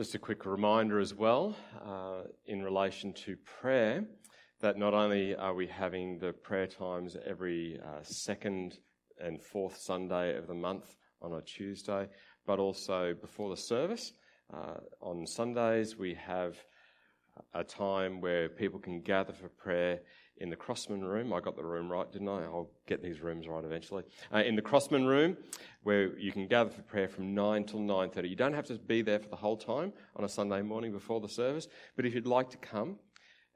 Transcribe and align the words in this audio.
Just 0.00 0.14
a 0.14 0.18
quick 0.18 0.46
reminder 0.46 0.98
as 0.98 1.12
well 1.12 1.54
uh, 1.86 2.22
in 2.46 2.62
relation 2.62 3.12
to 3.12 3.36
prayer 3.60 4.02
that 4.62 4.78
not 4.78 4.94
only 4.94 5.36
are 5.36 5.52
we 5.52 5.66
having 5.66 6.18
the 6.18 6.32
prayer 6.32 6.66
times 6.66 7.18
every 7.26 7.78
uh, 7.84 8.02
second 8.02 8.78
and 9.18 9.42
fourth 9.42 9.76
Sunday 9.76 10.38
of 10.38 10.46
the 10.46 10.54
month 10.54 10.96
on 11.20 11.34
a 11.34 11.42
Tuesday, 11.42 12.08
but 12.46 12.58
also 12.58 13.12
before 13.20 13.50
the 13.50 13.60
service. 13.60 14.14
Uh, 14.50 14.78
on 15.02 15.26
Sundays, 15.26 15.98
we 15.98 16.14
have 16.14 16.56
a 17.52 17.62
time 17.62 18.22
where 18.22 18.48
people 18.48 18.80
can 18.80 19.02
gather 19.02 19.34
for 19.34 19.50
prayer 19.50 20.00
in 20.40 20.48
the 20.48 20.56
Crossman 20.56 21.04
room. 21.04 21.32
I 21.32 21.40
got 21.40 21.56
the 21.56 21.64
room 21.64 21.90
right, 21.90 22.10
didn't 22.10 22.28
I? 22.28 22.44
I'll 22.44 22.70
get 22.86 23.02
these 23.02 23.20
rooms 23.20 23.46
right 23.46 23.64
eventually. 23.64 24.04
Uh, 24.32 24.38
in 24.38 24.56
the 24.56 24.62
Crossman 24.62 25.06
room, 25.06 25.36
where 25.82 26.18
you 26.18 26.32
can 26.32 26.46
gather 26.46 26.70
for 26.70 26.82
prayer 26.82 27.08
from 27.08 27.34
9 27.34 27.64
till 27.64 27.80
9.30. 27.80 28.28
You 28.28 28.36
don't 28.36 28.54
have 28.54 28.66
to 28.66 28.74
be 28.74 29.02
there 29.02 29.18
for 29.18 29.28
the 29.28 29.36
whole 29.36 29.56
time 29.56 29.92
on 30.16 30.24
a 30.24 30.28
Sunday 30.28 30.62
morning 30.62 30.92
before 30.92 31.20
the 31.20 31.28
service, 31.28 31.68
but 31.94 32.06
if 32.06 32.14
you'd 32.14 32.26
like 32.26 32.50
to 32.50 32.56
come 32.56 32.96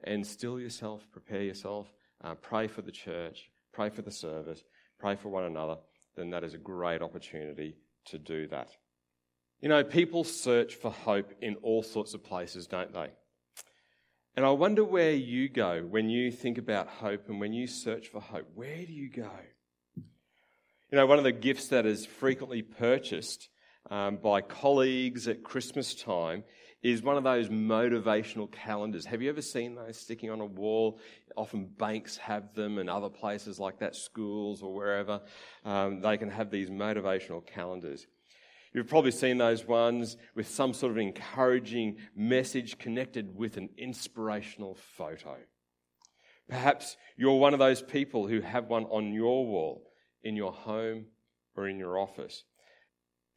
and 0.03 0.25
still 0.25 0.59
yourself, 0.59 1.07
prepare 1.11 1.41
yourself, 1.41 1.91
uh, 2.23 2.35
pray 2.35 2.67
for 2.67 2.83
the 2.83 2.91
church, 2.91 3.49
pray 3.73 3.89
for 3.89 4.03
the 4.03 4.11
service, 4.11 4.63
pray 4.99 5.15
for 5.15 5.29
one 5.29 5.43
another, 5.43 5.77
then 6.15 6.29
that 6.29 6.43
is 6.43 6.53
a 6.53 6.59
great 6.59 7.01
opportunity 7.01 7.75
to 8.05 8.19
do 8.19 8.47
that. 8.47 8.69
You 9.59 9.69
know, 9.69 9.83
people 9.83 10.23
search 10.23 10.75
for 10.75 10.91
hope 10.91 11.33
in 11.41 11.55
all 11.63 11.81
sorts 11.81 12.13
of 12.13 12.23
places, 12.23 12.67
don't 12.67 12.93
they? 12.93 13.09
And 14.37 14.45
I 14.45 14.49
wonder 14.49 14.83
where 14.83 15.13
you 15.13 15.47
go 15.47 15.81
when 15.81 16.09
you 16.09 16.29
think 16.29 16.57
about 16.57 16.89
hope 16.89 17.29
and 17.29 17.39
when 17.39 17.53
you 17.53 17.67
search 17.67 18.09
for 18.09 18.19
hope. 18.19 18.49
Where 18.53 18.85
do 18.85 18.91
you 18.91 19.09
go? 19.09 19.31
You 19.95 20.97
know, 20.97 21.05
one 21.05 21.17
of 21.17 21.23
the 21.23 21.31
gifts 21.31 21.69
that 21.69 21.85
is 21.85 22.05
frequently 22.05 22.61
purchased 22.61 23.47
um, 23.89 24.17
by 24.17 24.41
colleagues 24.41 25.29
at 25.29 25.43
Christmas 25.43 25.95
time 25.95 26.43
is 26.83 27.01
one 27.01 27.15
of 27.15 27.23
those 27.23 27.47
motivational 27.47 28.51
calendars. 28.51 29.05
Have 29.05 29.21
you 29.21 29.29
ever 29.29 29.41
seen 29.41 29.73
those 29.73 29.97
sticking 30.01 30.29
on 30.29 30.41
a 30.41 30.45
wall? 30.45 30.99
Often 31.37 31.69
banks 31.77 32.17
have 32.17 32.53
them 32.53 32.77
and 32.77 32.89
other 32.89 33.09
places 33.09 33.57
like 33.57 33.79
that, 33.79 33.95
schools 33.95 34.61
or 34.61 34.73
wherever. 34.73 35.21
Um, 35.63 36.01
they 36.01 36.17
can 36.17 36.29
have 36.29 36.51
these 36.51 36.69
motivational 36.69 37.45
calendars. 37.45 38.05
You've 38.75 38.89
probably 38.89 39.11
seen 39.11 39.37
those 39.37 39.65
ones 39.65 40.17
with 40.35 40.49
some 40.49 40.73
sort 40.73 40.91
of 40.91 40.97
encouraging 40.97 41.95
message 42.13 42.77
connected 42.77 43.33
with 43.33 43.55
an 43.55 43.69
inspirational 43.77 44.77
photo. 44.97 45.37
Perhaps 46.49 46.97
you're 47.15 47.39
one 47.39 47.53
of 47.53 47.59
those 47.59 47.81
people 47.81 48.27
who 48.27 48.41
have 48.41 48.67
one 48.67 48.83
on 48.83 49.13
your 49.13 49.47
wall, 49.47 49.89
in 50.23 50.35
your 50.35 50.51
home, 50.51 51.05
or 51.55 51.69
in 51.69 51.79
your 51.79 51.97
office. 51.97 52.43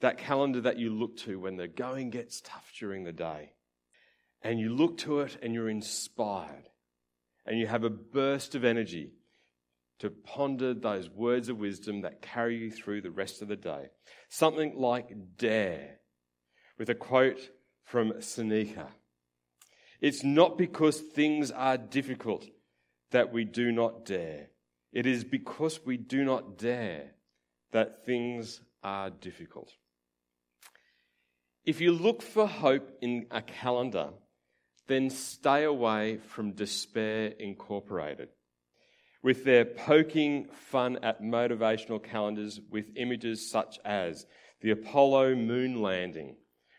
That 0.00 0.18
calendar 0.18 0.60
that 0.62 0.80
you 0.80 0.90
look 0.90 1.16
to 1.18 1.38
when 1.38 1.56
the 1.56 1.68
going 1.68 2.10
gets 2.10 2.40
tough 2.40 2.72
during 2.76 3.04
the 3.04 3.12
day. 3.12 3.52
And 4.42 4.58
you 4.58 4.74
look 4.74 4.98
to 4.98 5.20
it 5.20 5.38
and 5.40 5.54
you're 5.54 5.70
inspired. 5.70 6.68
And 7.46 7.60
you 7.60 7.68
have 7.68 7.84
a 7.84 7.90
burst 7.90 8.56
of 8.56 8.64
energy 8.64 9.12
to 9.98 10.10
ponder 10.10 10.74
those 10.74 11.10
words 11.10 11.48
of 11.48 11.58
wisdom 11.58 12.02
that 12.02 12.22
carry 12.22 12.56
you 12.56 12.70
through 12.70 13.00
the 13.00 13.10
rest 13.10 13.42
of 13.42 13.48
the 13.48 13.56
day. 13.56 13.86
Something 14.28 14.74
like 14.76 15.36
dare, 15.36 15.98
with 16.78 16.88
a 16.88 16.94
quote 16.94 17.50
from 17.84 18.14
Seneca. 18.20 18.88
It's 20.00 20.22
not 20.22 20.56
because 20.56 21.00
things 21.00 21.50
are 21.50 21.76
difficult 21.76 22.44
that 23.10 23.32
we 23.32 23.44
do 23.44 23.72
not 23.72 24.04
dare. 24.04 24.50
It 24.92 25.06
is 25.06 25.24
because 25.24 25.80
we 25.84 25.96
do 25.96 26.24
not 26.24 26.56
dare 26.56 27.12
that 27.72 28.06
things 28.06 28.60
are 28.82 29.10
difficult. 29.10 29.72
If 31.64 31.80
you 31.80 31.92
look 31.92 32.22
for 32.22 32.46
hope 32.46 32.90
in 33.02 33.26
a 33.30 33.42
calendar, 33.42 34.10
then 34.86 35.10
stay 35.10 35.64
away 35.64 36.18
from 36.18 36.52
Despair 36.52 37.34
Incorporated 37.38 38.28
with 39.22 39.44
their 39.44 39.64
poking 39.64 40.48
fun 40.52 40.98
at 41.02 41.22
motivational 41.22 42.02
calendars 42.02 42.60
with 42.70 42.86
images 42.96 43.50
such 43.50 43.78
as 43.84 44.26
the 44.60 44.70
Apollo 44.70 45.34
moon 45.34 45.82
landing, 45.82 46.36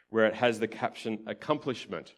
where 0.10 0.26
it 0.26 0.36
has 0.36 0.60
the 0.60 0.68
caption 0.68 1.20
accomplishment. 1.28 2.14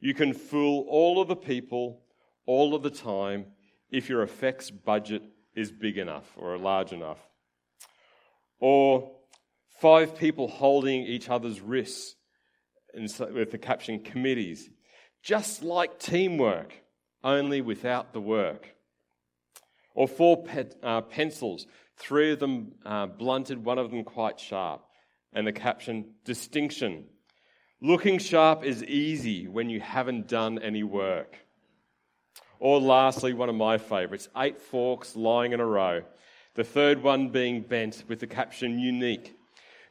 You 0.00 0.14
can 0.14 0.32
fool 0.32 0.86
all 0.88 1.20
of 1.20 1.28
the 1.28 1.36
people 1.36 2.02
all 2.46 2.74
of 2.74 2.82
the 2.82 2.90
time 2.90 3.46
if 3.90 4.08
your 4.08 4.22
effects 4.22 4.70
budget 4.70 5.22
is 5.54 5.72
big 5.72 5.98
enough 5.98 6.30
or 6.36 6.56
large 6.58 6.92
enough. 6.92 7.18
Or 8.60 9.10
five 9.80 10.16
people 10.16 10.48
holding 10.48 11.02
each 11.02 11.28
other's 11.28 11.60
wrists 11.60 12.14
with 12.94 13.50
the 13.50 13.58
caption 13.58 14.00
committees, 14.00 14.70
just 15.22 15.62
like 15.62 15.98
teamwork, 15.98 16.72
only 17.22 17.60
without 17.60 18.12
the 18.12 18.20
work 18.20 18.75
or 19.96 20.06
four 20.06 20.44
uh, 20.82 21.00
pencils, 21.00 21.66
three 21.96 22.30
of 22.30 22.38
them 22.38 22.72
uh, 22.84 23.06
blunted, 23.06 23.64
one 23.64 23.78
of 23.78 23.90
them 23.90 24.04
quite 24.04 24.38
sharp. 24.38 24.82
And 25.32 25.46
the 25.46 25.52
caption, 25.52 26.04
distinction. 26.24 27.06
Looking 27.80 28.18
sharp 28.18 28.62
is 28.62 28.84
easy 28.84 29.48
when 29.48 29.68
you 29.68 29.80
haven't 29.80 30.28
done 30.28 30.58
any 30.58 30.82
work. 30.82 31.38
Or 32.58 32.80
lastly, 32.80 33.32
one 33.32 33.48
of 33.48 33.54
my 33.54 33.78
favourites, 33.78 34.28
eight 34.36 34.60
forks 34.60 35.16
lying 35.16 35.52
in 35.52 35.60
a 35.60 35.66
row. 35.66 36.02
The 36.54 36.64
third 36.64 37.02
one 37.02 37.30
being 37.30 37.62
bent 37.62 38.04
with 38.06 38.20
the 38.20 38.26
caption, 38.26 38.78
unique. 38.78 39.34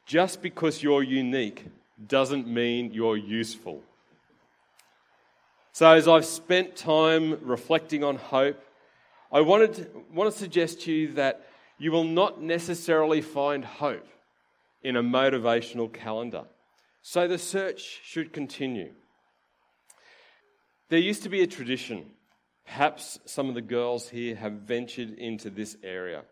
Just 0.05 0.41
because 0.41 0.81
you're 0.81 1.03
unique 1.03 1.65
doesn't 2.07 2.47
mean 2.47 2.91
you're 2.91 3.17
useful. 3.17 3.83
So, 5.71 5.91
as 5.91 6.07
I've 6.07 6.25
spent 6.25 6.75
time 6.75 7.39
reflecting 7.41 8.03
on 8.03 8.17
hope, 8.17 8.63
I 9.31 9.41
wanted 9.41 9.74
to, 9.75 9.88
want 10.13 10.31
to 10.31 10.38
suggest 10.38 10.81
to 10.81 10.91
you 10.91 11.13
that 11.13 11.47
you 11.78 11.91
will 11.91 12.03
not 12.03 12.41
necessarily 12.41 13.22
find 13.22 13.66
hope 13.66 14.08
in 14.81 14.96
a 14.96 15.03
motivational 15.03 15.91
calendar. 15.91 16.46
So 17.02 17.28
the 17.28 17.38
search 17.38 18.00
should 18.03 18.34
continue. 18.34 18.91
There 20.90 21.00
used 21.00 21.24
to 21.24 21.30
be 21.30 21.41
a 21.41 21.47
tradition. 21.47 22.12
Perhaps 22.66 23.19
some 23.25 23.50
of 23.50 23.56
the 23.56 23.62
girls 23.62 24.09
here 24.09 24.36
have 24.36 24.53
ventured 24.53 25.18
into 25.18 25.50
this 25.50 25.75
area. 25.84 26.24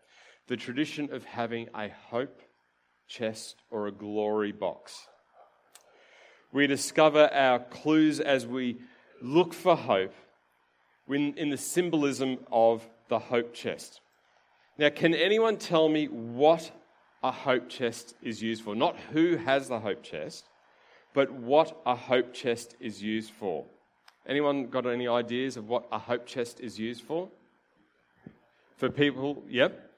The 0.48 0.58
tradition 0.58 1.12
of 1.12 1.26
having 1.26 1.70
a 1.76 1.90
hope 2.10 2.42
chest 3.08 3.56
or 3.70 3.88
a 3.88 3.92
glory 3.92 4.52
box. 4.52 5.08
We 6.52 6.68
discover 6.68 7.30
our 7.34 7.60
clues 7.60 8.20
as 8.20 8.46
we 8.46 8.78
look 9.22 9.54
for 9.54 9.76
hope 9.76 10.14
when, 11.06 11.34
in 11.38 11.50
the 11.50 11.58
symbolism 11.58 12.38
of 12.52 12.88
the 13.10 13.20
hope 13.20 13.54
chest. 13.54 14.02
Now, 14.78 14.90
can 14.90 15.14
anyone 15.14 15.58
tell 15.58 15.88
me 15.88 16.08
what 16.08 16.72
a 17.22 17.32
hope 17.32 17.70
chest 17.70 18.16
is 18.22 18.42
used 18.42 18.64
for? 18.64 18.76
Not 18.76 18.98
who 19.12 19.38
has 19.38 19.68
the 19.68 19.80
hope 19.80 20.04
chest, 20.04 20.46
but 21.14 21.32
what 21.32 21.80
a 21.86 21.96
hope 21.96 22.34
chest 22.34 22.76
is 22.80 23.02
used 23.02 23.32
for. 23.32 23.66
Anyone 24.28 24.68
got 24.68 24.86
any 24.88 25.08
ideas 25.08 25.58
of 25.58 25.68
what 25.68 25.88
a 25.92 26.00
hope 26.00 26.26
chest 26.26 26.60
is 26.60 26.80
used 26.80 27.04
for? 27.04 27.30
For 28.78 28.90
people, 28.90 29.44
yep. 29.48 29.92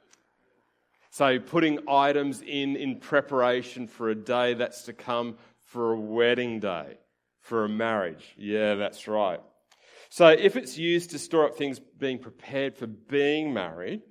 So, 1.11 1.39
putting 1.39 1.79
items 1.87 2.41
in 2.41 2.75
in 2.75 2.99
preparation 2.99 3.87
for 3.87 4.09
a 4.09 4.15
day 4.15 4.53
that's 4.53 4.81
to 4.83 4.93
come, 4.93 5.37
for 5.61 5.93
a 5.93 5.99
wedding 5.99 6.59
day, 6.59 6.97
for 7.39 7.63
a 7.63 7.69
marriage. 7.69 8.33
Yeah, 8.37 8.75
that's 8.75 9.07
right. 9.07 9.39
So, 10.15 10.27
if 10.27 10.55
it's 10.55 10.77
used 10.77 11.09
to 11.09 11.19
store 11.19 11.45
up 11.45 11.57
things 11.57 11.77
being 11.77 12.19
prepared 12.19 12.77
for 12.77 12.87
being 12.87 13.53
married, 13.53 14.01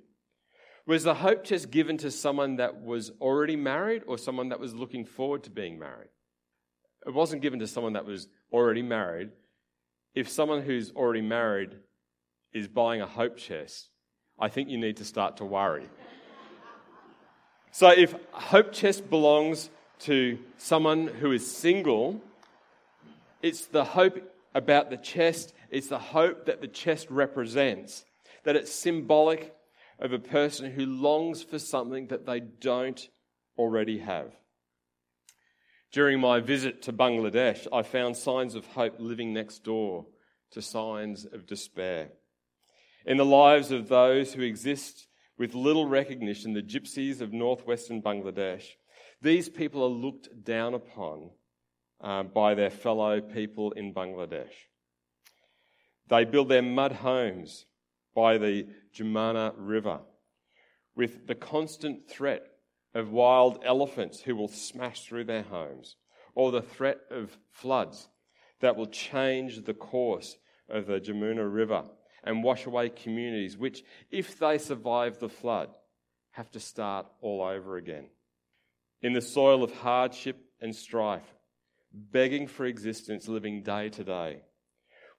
was 0.85 1.01
the 1.01 1.15
hope 1.15 1.43
chest 1.43 1.71
given 1.71 1.97
to 1.97 2.11
someone 2.11 2.57
that 2.57 2.83
was 2.83 3.09
already 3.19 3.55
married 3.55 4.03
or 4.05 4.19
someone 4.19 4.49
that 4.49 4.59
was 4.59 4.75
looking 4.75 5.03
forward 5.03 5.45
to 5.45 5.49
being 5.49 5.79
married? 5.79 6.09
It 7.07 7.13
wasn't 7.15 7.41
given 7.41 7.57
to 7.57 7.65
someone 7.65 7.93
that 7.93 8.05
was 8.05 8.27
already 8.53 8.83
married. 8.83 9.31
If 10.13 10.29
someone 10.29 10.61
who's 10.61 10.91
already 10.91 11.21
married 11.23 11.71
is 12.53 12.67
buying 12.67 13.01
a 13.01 13.07
hope 13.07 13.37
chest, 13.37 13.89
I 14.39 14.49
think 14.49 14.69
you 14.69 14.77
need 14.77 14.97
to 14.97 15.05
start 15.05 15.37
to 15.37 15.45
worry. 15.45 15.89
so, 17.71 17.89
if 17.89 18.13
hope 18.29 18.73
chest 18.73 19.09
belongs 19.09 19.71
to 20.01 20.37
someone 20.59 21.07
who 21.07 21.31
is 21.31 21.51
single, 21.51 22.21
it's 23.41 23.65
the 23.65 23.83
hope 23.83 24.21
about 24.53 24.89
the 24.91 24.97
chest 24.97 25.53
it's 25.75 25.87
the 25.87 25.99
hope 25.99 26.45
that 26.45 26.61
the 26.61 26.69
chest 26.69 27.11
represents, 27.11 28.05
that 28.45 28.55
it's 28.55 28.71
symbolic 28.71 29.53
of 29.99 30.13
a 30.13 30.19
person 30.19 30.71
who 30.71 30.85
longs 30.85 31.43
for 31.43 31.59
something 31.59 32.07
that 32.07 32.25
they 32.25 32.39
don't 32.39 33.09
already 33.57 33.99
have. 33.99 34.31
During 35.91 36.21
my 36.21 36.39
visit 36.39 36.81
to 36.83 36.93
Bangladesh, 36.93 37.67
I 37.73 37.83
found 37.83 38.15
signs 38.15 38.55
of 38.55 38.65
hope 38.67 38.95
living 38.99 39.33
next 39.33 39.65
door 39.65 40.05
to 40.51 40.61
signs 40.61 41.25
of 41.25 41.45
despair. 41.45 42.07
In 43.05 43.17
the 43.17 43.25
lives 43.25 43.71
of 43.71 43.89
those 43.89 44.31
who 44.31 44.43
exist 44.43 45.07
with 45.37 45.55
little 45.55 45.89
recognition, 45.89 46.53
the 46.53 46.61
gypsies 46.61 47.19
of 47.19 47.33
northwestern 47.33 48.01
Bangladesh, 48.01 48.63
these 49.21 49.49
people 49.49 49.83
are 49.83 49.89
looked 49.89 50.29
down 50.45 50.73
upon 50.73 51.31
uh, 51.99 52.23
by 52.23 52.55
their 52.55 52.69
fellow 52.69 53.19
people 53.19 53.73
in 53.73 53.93
Bangladesh. 53.93 54.53
They 56.07 56.25
build 56.25 56.49
their 56.49 56.61
mud 56.61 56.91
homes 56.91 57.65
by 58.13 58.37
the 58.37 58.67
Jamuna 58.93 59.53
River 59.57 59.99
with 60.95 61.27
the 61.27 61.35
constant 61.35 62.09
threat 62.09 62.43
of 62.93 63.11
wild 63.11 63.59
elephants 63.65 64.21
who 64.21 64.35
will 64.35 64.47
smash 64.47 65.05
through 65.05 65.25
their 65.25 65.41
homes, 65.41 65.97
or 66.33 66.51
the 66.51 66.61
threat 66.61 66.99
of 67.11 67.37
floods 67.51 68.07
that 68.61 68.75
will 68.75 68.87
change 68.87 69.63
the 69.63 69.73
course 69.73 70.37
of 70.69 70.87
the 70.87 70.99
Jamuna 70.99 71.51
River 71.51 71.83
and 72.23 72.43
wash 72.43 72.65
away 72.65 72.89
communities 72.89 73.57
which, 73.57 73.83
if 74.09 74.39
they 74.39 74.57
survive 74.57 75.19
the 75.19 75.29
flood, 75.29 75.69
have 76.31 76.49
to 76.51 76.59
start 76.59 77.05
all 77.21 77.41
over 77.43 77.77
again. 77.77 78.07
In 79.01 79.13
the 79.13 79.21
soil 79.21 79.63
of 79.63 79.73
hardship 79.73 80.37
and 80.61 80.75
strife, 80.75 81.35
begging 81.93 82.47
for 82.47 82.65
existence, 82.65 83.27
living 83.27 83.61
day 83.61 83.89
to 83.89 84.03
day, 84.03 84.41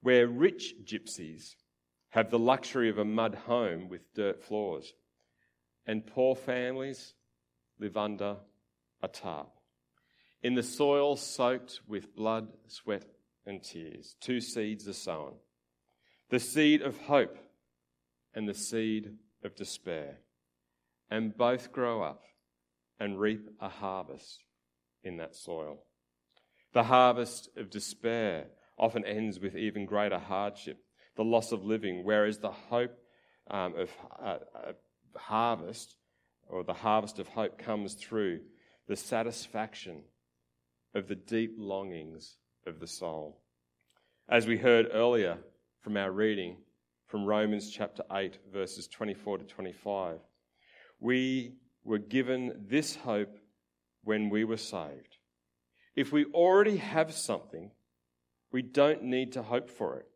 where 0.03 0.27
rich 0.27 0.75
gypsies 0.85 1.55
have 2.11 2.31
the 2.31 2.39
luxury 2.39 2.89
of 2.89 2.99
a 2.99 3.05
mud 3.05 3.35
home 3.47 3.89
with 3.89 4.13
dirt 4.15 4.43
floors, 4.43 4.95
and 5.87 6.07
poor 6.07 6.35
families 6.35 7.15
live 7.79 7.97
under 7.97 8.37
a 9.03 9.09
tarp. 9.09 9.51
In 10.43 10.55
the 10.55 10.63
soil 10.63 11.17
soaked 11.17 11.81
with 11.87 12.15
blood, 12.15 12.49
sweat, 12.67 13.05
and 13.45 13.63
tears, 13.63 14.17
two 14.21 14.41
seeds 14.41 14.89
are 14.89 14.93
sown 14.93 15.35
the 16.29 16.41
seed 16.41 16.83
of 16.83 16.97
hope 17.03 17.39
and 18.35 18.49
the 18.49 18.55
seed 18.55 19.17
of 19.45 19.55
despair. 19.55 20.19
And 21.09 21.37
both 21.37 21.71
grow 21.71 22.03
up 22.03 22.23
and 22.99 23.21
reap 23.21 23.49
a 23.61 23.69
harvest 23.69 24.43
in 25.05 25.19
that 25.19 25.37
soil. 25.37 25.79
The 26.73 26.85
harvest 26.85 27.49
of 27.57 27.71
despair 27.71 28.47
often 28.79 29.05
ends 29.05 29.39
with 29.41 29.57
even 29.57 29.87
greater 29.87 30.19
hardship, 30.19 30.79
the 31.17 31.25
loss 31.25 31.53
of 31.53 31.65
living, 31.65 32.05
whereas 32.05 32.39
the 32.39 32.51
hope 32.51 32.97
um, 33.51 33.75
of 33.77 33.91
uh, 34.23 34.39
uh, 34.55 34.73
harvest, 35.17 35.97
or 36.49 36.63
the 36.63 36.75
harvest 36.75 37.19
of 37.19 37.29
hope, 37.29 37.59
comes 37.59 37.95
through 37.95 38.41
the 38.89 38.97
satisfaction 38.97 40.03
of 40.95 41.09
the 41.09 41.15
deep 41.15 41.55
longings 41.59 42.37
of 42.67 42.81
the 42.81 42.87
soul. 42.87 43.41
As 44.29 44.47
we 44.47 44.57
heard 44.57 44.89
earlier 44.93 45.39
from 45.81 45.97
our 45.97 46.11
reading 46.11 46.57
from 47.07 47.25
Romans 47.25 47.71
chapter 47.71 48.03
8, 48.13 48.39
verses 48.53 48.89
24 48.89 49.39
to 49.39 49.45
25, 49.45 50.19
we 50.99 51.55
were 51.85 51.99
given 51.99 52.67
this 52.69 52.97
hope 52.97 53.37
when 54.03 54.29
we 54.29 54.45
were 54.45 54.57
saved. 54.57 55.19
If 55.95 56.13
we 56.13 56.25
already 56.27 56.77
have 56.79 57.13
something, 57.13 57.71
we 58.53 58.63
don't 58.63 59.03
need 59.03 59.33
to 59.33 59.43
hope 59.43 59.69
for 59.69 59.99
it. 59.99 60.07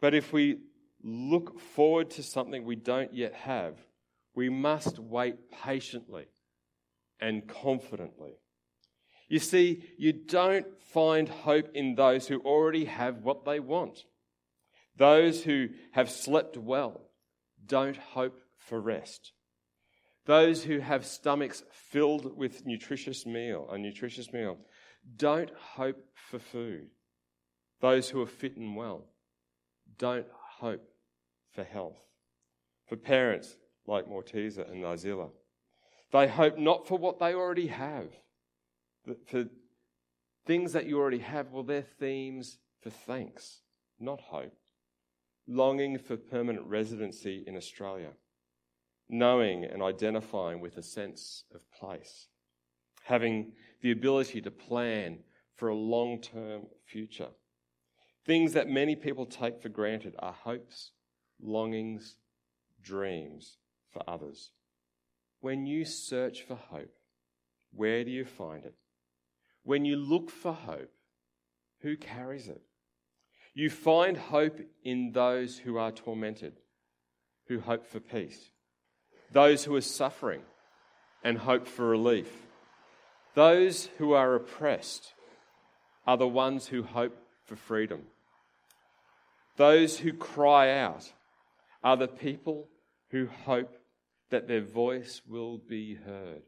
But 0.00 0.14
if 0.14 0.32
we 0.32 0.58
look 1.02 1.60
forward 1.60 2.10
to 2.10 2.22
something 2.22 2.64
we 2.64 2.76
don't 2.76 3.12
yet 3.14 3.34
have, 3.34 3.78
we 4.34 4.48
must 4.48 4.98
wait 4.98 5.50
patiently 5.50 6.26
and 7.20 7.48
confidently. 7.48 8.34
You 9.28 9.38
see, 9.38 9.84
you 9.98 10.12
don't 10.12 10.66
find 10.80 11.28
hope 11.28 11.68
in 11.74 11.94
those 11.94 12.28
who 12.28 12.40
already 12.40 12.86
have 12.86 13.18
what 13.18 13.44
they 13.44 13.60
want. 13.60 14.04
Those 14.96 15.44
who 15.44 15.68
have 15.92 16.10
slept 16.10 16.56
well 16.56 17.02
don't 17.66 17.96
hope 17.96 18.40
for 18.56 18.80
rest. 18.80 19.32
Those 20.24 20.64
who 20.64 20.78
have 20.78 21.06
stomachs 21.06 21.62
filled 21.72 22.36
with 22.36 22.66
nutritious 22.66 23.24
meal, 23.24 23.68
a 23.70 23.78
nutritious 23.78 24.32
meal, 24.32 24.58
don't 25.16 25.50
hope 25.54 26.04
for 26.14 26.38
food. 26.38 26.88
Those 27.80 28.10
who 28.10 28.20
are 28.20 28.26
fit 28.26 28.56
and 28.56 28.76
well 28.76 29.04
don't 29.98 30.26
hope 30.32 30.88
for 31.52 31.64
health. 31.64 31.98
For 32.86 32.96
parents 32.96 33.56
like 33.86 34.08
Mortiza 34.08 34.70
and 34.70 34.82
Nazila, 34.82 35.30
they 36.12 36.26
hope 36.26 36.58
not 36.58 36.86
for 36.86 36.98
what 36.98 37.18
they 37.18 37.34
already 37.34 37.66
have, 37.66 38.08
for 39.26 39.44
things 40.46 40.72
that 40.72 40.86
you 40.86 40.98
already 40.98 41.18
have. 41.18 41.52
Well, 41.52 41.62
they're 41.62 41.82
themes 41.82 42.58
for 42.80 42.90
thanks, 42.90 43.60
not 44.00 44.20
hope. 44.20 44.54
Longing 45.46 45.98
for 45.98 46.16
permanent 46.16 46.66
residency 46.66 47.44
in 47.46 47.56
Australia, 47.56 48.10
knowing 49.08 49.64
and 49.64 49.82
identifying 49.82 50.60
with 50.60 50.76
a 50.76 50.82
sense 50.82 51.44
of 51.54 51.70
place, 51.72 52.28
having 53.04 53.52
the 53.82 53.90
ability 53.90 54.40
to 54.42 54.50
plan 54.50 55.18
for 55.56 55.68
a 55.68 55.74
long 55.74 56.20
term 56.20 56.62
future. 56.86 57.28
Things 58.28 58.52
that 58.52 58.68
many 58.68 58.94
people 58.94 59.24
take 59.24 59.62
for 59.62 59.70
granted 59.70 60.14
are 60.18 60.34
hopes, 60.34 60.90
longings, 61.40 62.16
dreams 62.82 63.56
for 63.90 64.02
others. 64.06 64.50
When 65.40 65.64
you 65.64 65.86
search 65.86 66.42
for 66.42 66.54
hope, 66.54 66.92
where 67.72 68.04
do 68.04 68.10
you 68.10 68.26
find 68.26 68.66
it? 68.66 68.74
When 69.62 69.86
you 69.86 69.96
look 69.96 70.28
for 70.28 70.52
hope, 70.52 70.90
who 71.80 71.96
carries 71.96 72.48
it? 72.48 72.60
You 73.54 73.70
find 73.70 74.18
hope 74.18 74.60
in 74.84 75.12
those 75.12 75.56
who 75.56 75.78
are 75.78 75.90
tormented, 75.90 76.58
who 77.46 77.60
hope 77.60 77.86
for 77.86 77.98
peace, 77.98 78.50
those 79.32 79.64
who 79.64 79.74
are 79.74 79.80
suffering 79.80 80.42
and 81.24 81.38
hope 81.38 81.66
for 81.66 81.86
relief. 81.88 82.30
Those 83.34 83.88
who 83.96 84.12
are 84.12 84.34
oppressed 84.34 85.14
are 86.06 86.18
the 86.18 86.28
ones 86.28 86.66
who 86.66 86.82
hope 86.82 87.16
for 87.46 87.56
freedom. 87.56 88.02
Those 89.58 89.98
who 89.98 90.12
cry 90.12 90.78
out 90.78 91.12
are 91.82 91.96
the 91.96 92.06
people 92.06 92.68
who 93.10 93.26
hope 93.26 93.76
that 94.30 94.46
their 94.46 94.62
voice 94.62 95.20
will 95.28 95.58
be 95.58 95.96
heard. 95.96 96.42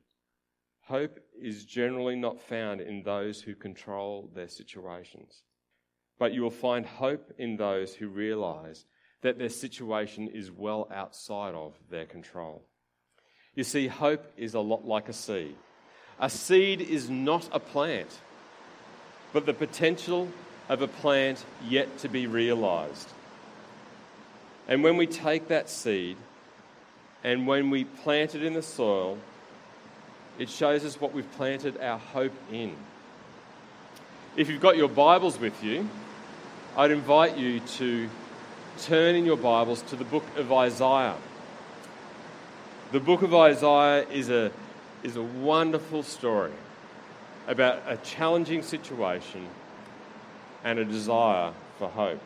Hope 0.82 1.18
is 1.40 1.64
generally 1.64 2.14
not 2.14 2.40
found 2.40 2.80
in 2.80 3.02
those 3.02 3.42
who 3.42 3.56
control 3.56 4.30
their 4.32 4.46
situations, 4.46 5.42
but 6.20 6.32
you 6.32 6.42
will 6.42 6.50
find 6.50 6.86
hope 6.86 7.32
in 7.36 7.56
those 7.56 7.94
who 7.94 8.08
realize 8.08 8.84
that 9.22 9.38
their 9.38 9.48
situation 9.48 10.28
is 10.28 10.52
well 10.52 10.88
outside 10.94 11.54
of 11.54 11.74
their 11.90 12.06
control. 12.06 12.64
You 13.56 13.64
see, 13.64 13.88
hope 13.88 14.24
is 14.36 14.54
a 14.54 14.60
lot 14.60 14.84
like 14.84 15.08
a 15.08 15.12
seed. 15.12 15.56
A 16.20 16.30
seed 16.30 16.80
is 16.80 17.10
not 17.10 17.48
a 17.50 17.58
plant, 17.58 18.20
but 19.32 19.46
the 19.46 19.54
potential 19.54 20.28
of 20.70 20.82
a 20.82 20.88
plant 20.88 21.44
yet 21.68 21.98
to 21.98 22.08
be 22.08 22.28
realized. 22.28 23.08
And 24.68 24.84
when 24.84 24.96
we 24.96 25.08
take 25.08 25.48
that 25.48 25.68
seed 25.68 26.16
and 27.24 27.46
when 27.48 27.70
we 27.70 27.84
plant 27.84 28.36
it 28.36 28.44
in 28.44 28.54
the 28.54 28.62
soil, 28.62 29.18
it 30.38 30.48
shows 30.48 30.84
us 30.84 31.00
what 31.00 31.12
we've 31.12 31.30
planted 31.32 31.80
our 31.80 31.98
hope 31.98 32.32
in. 32.52 32.76
If 34.36 34.48
you've 34.48 34.60
got 34.60 34.76
your 34.76 34.88
Bibles 34.88 35.40
with 35.40 35.62
you, 35.62 35.88
I'd 36.76 36.92
invite 36.92 37.36
you 37.36 37.58
to 37.58 38.08
turn 38.78 39.16
in 39.16 39.26
your 39.26 39.36
Bibles 39.36 39.82
to 39.82 39.96
the 39.96 40.04
book 40.04 40.24
of 40.36 40.52
Isaiah. 40.52 41.16
The 42.92 43.00
book 43.00 43.22
of 43.22 43.34
Isaiah 43.34 44.06
is 44.08 44.30
a, 44.30 44.52
is 45.02 45.16
a 45.16 45.22
wonderful 45.22 46.04
story 46.04 46.52
about 47.48 47.82
a 47.88 47.96
challenging 47.96 48.62
situation 48.62 49.48
and 50.64 50.78
a 50.78 50.84
desire 50.84 51.52
for 51.78 51.88
hope. 51.88 52.20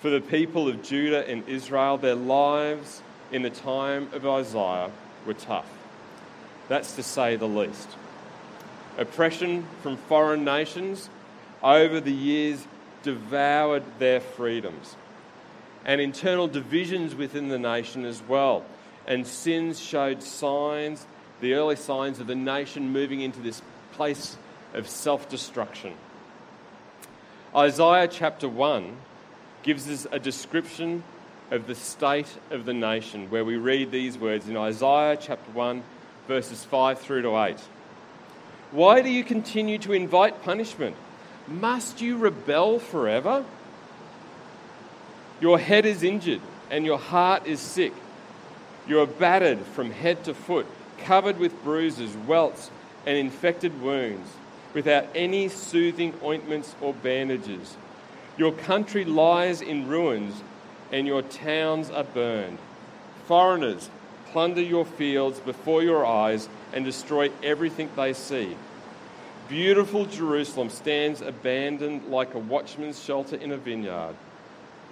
For 0.00 0.10
the 0.10 0.20
people 0.20 0.68
of 0.68 0.82
Judah 0.82 1.28
and 1.28 1.48
Israel, 1.48 1.98
their 1.98 2.14
lives 2.14 3.02
in 3.32 3.42
the 3.42 3.50
time 3.50 4.08
of 4.12 4.26
Isaiah 4.26 4.90
were 5.26 5.34
tough. 5.34 5.68
That's 6.68 6.94
to 6.96 7.02
say 7.02 7.36
the 7.36 7.48
least. 7.48 7.88
Oppression 8.98 9.66
from 9.82 9.96
foreign 9.96 10.44
nations 10.44 11.10
over 11.62 12.00
the 12.00 12.12
years 12.12 12.66
devoured 13.02 13.84
their 13.98 14.20
freedoms, 14.20 14.96
and 15.84 16.00
internal 16.00 16.48
divisions 16.48 17.14
within 17.14 17.48
the 17.48 17.58
nation 17.58 18.04
as 18.04 18.22
well. 18.22 18.64
And 19.06 19.26
sins 19.26 19.78
showed 19.78 20.22
signs, 20.22 21.06
the 21.40 21.54
early 21.54 21.76
signs 21.76 22.18
of 22.18 22.26
the 22.26 22.34
nation 22.34 22.92
moving 22.92 23.20
into 23.20 23.40
this 23.40 23.62
place 23.92 24.36
of 24.74 24.88
self 24.88 25.28
destruction. 25.28 25.94
Isaiah 27.56 28.06
chapter 28.06 28.50
1 28.50 28.94
gives 29.62 29.88
us 29.88 30.06
a 30.12 30.18
description 30.18 31.02
of 31.50 31.66
the 31.66 31.74
state 31.74 32.26
of 32.50 32.66
the 32.66 32.74
nation, 32.74 33.30
where 33.30 33.46
we 33.46 33.56
read 33.56 33.90
these 33.90 34.18
words 34.18 34.46
in 34.46 34.58
Isaiah 34.58 35.16
chapter 35.18 35.50
1, 35.52 35.82
verses 36.28 36.62
5 36.64 37.00
through 37.00 37.22
to 37.22 37.34
8. 37.34 37.58
Why 38.72 39.00
do 39.00 39.08
you 39.08 39.24
continue 39.24 39.78
to 39.78 39.94
invite 39.94 40.42
punishment? 40.42 40.96
Must 41.48 42.02
you 42.02 42.18
rebel 42.18 42.78
forever? 42.78 43.42
Your 45.40 45.58
head 45.58 45.86
is 45.86 46.02
injured 46.02 46.42
and 46.70 46.84
your 46.84 46.98
heart 46.98 47.46
is 47.46 47.60
sick. 47.60 47.94
You 48.86 49.00
are 49.00 49.06
battered 49.06 49.60
from 49.60 49.92
head 49.92 50.24
to 50.24 50.34
foot, 50.34 50.66
covered 50.98 51.38
with 51.38 51.64
bruises, 51.64 52.14
welts, 52.26 52.70
and 53.06 53.16
infected 53.16 53.80
wounds. 53.80 54.28
Without 54.76 55.06
any 55.14 55.48
soothing 55.48 56.12
ointments 56.22 56.74
or 56.82 56.92
bandages. 56.92 57.78
Your 58.36 58.52
country 58.52 59.06
lies 59.06 59.62
in 59.62 59.88
ruins, 59.88 60.42
and 60.92 61.06
your 61.06 61.22
towns 61.22 61.88
are 61.88 62.04
burned. 62.04 62.58
Foreigners 63.24 63.88
plunder 64.32 64.60
your 64.60 64.84
fields 64.84 65.40
before 65.40 65.82
your 65.82 66.04
eyes 66.04 66.46
and 66.74 66.84
destroy 66.84 67.30
everything 67.42 67.88
they 67.96 68.12
see. 68.12 68.54
Beautiful 69.48 70.04
Jerusalem 70.04 70.68
stands 70.68 71.22
abandoned 71.22 72.08
like 72.08 72.34
a 72.34 72.38
watchman's 72.38 73.02
shelter 73.02 73.36
in 73.36 73.52
a 73.52 73.56
vineyard, 73.56 74.14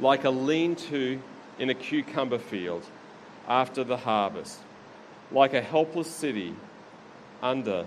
like 0.00 0.24
a 0.24 0.30
lean 0.30 0.76
to 0.76 1.20
in 1.58 1.68
a 1.68 1.74
cucumber 1.74 2.38
field 2.38 2.86
after 3.46 3.84
the 3.84 3.98
harvest, 3.98 4.60
like 5.30 5.52
a 5.52 5.60
helpless 5.60 6.10
city 6.10 6.54
under 7.42 7.84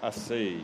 a 0.00 0.12
siege. 0.12 0.62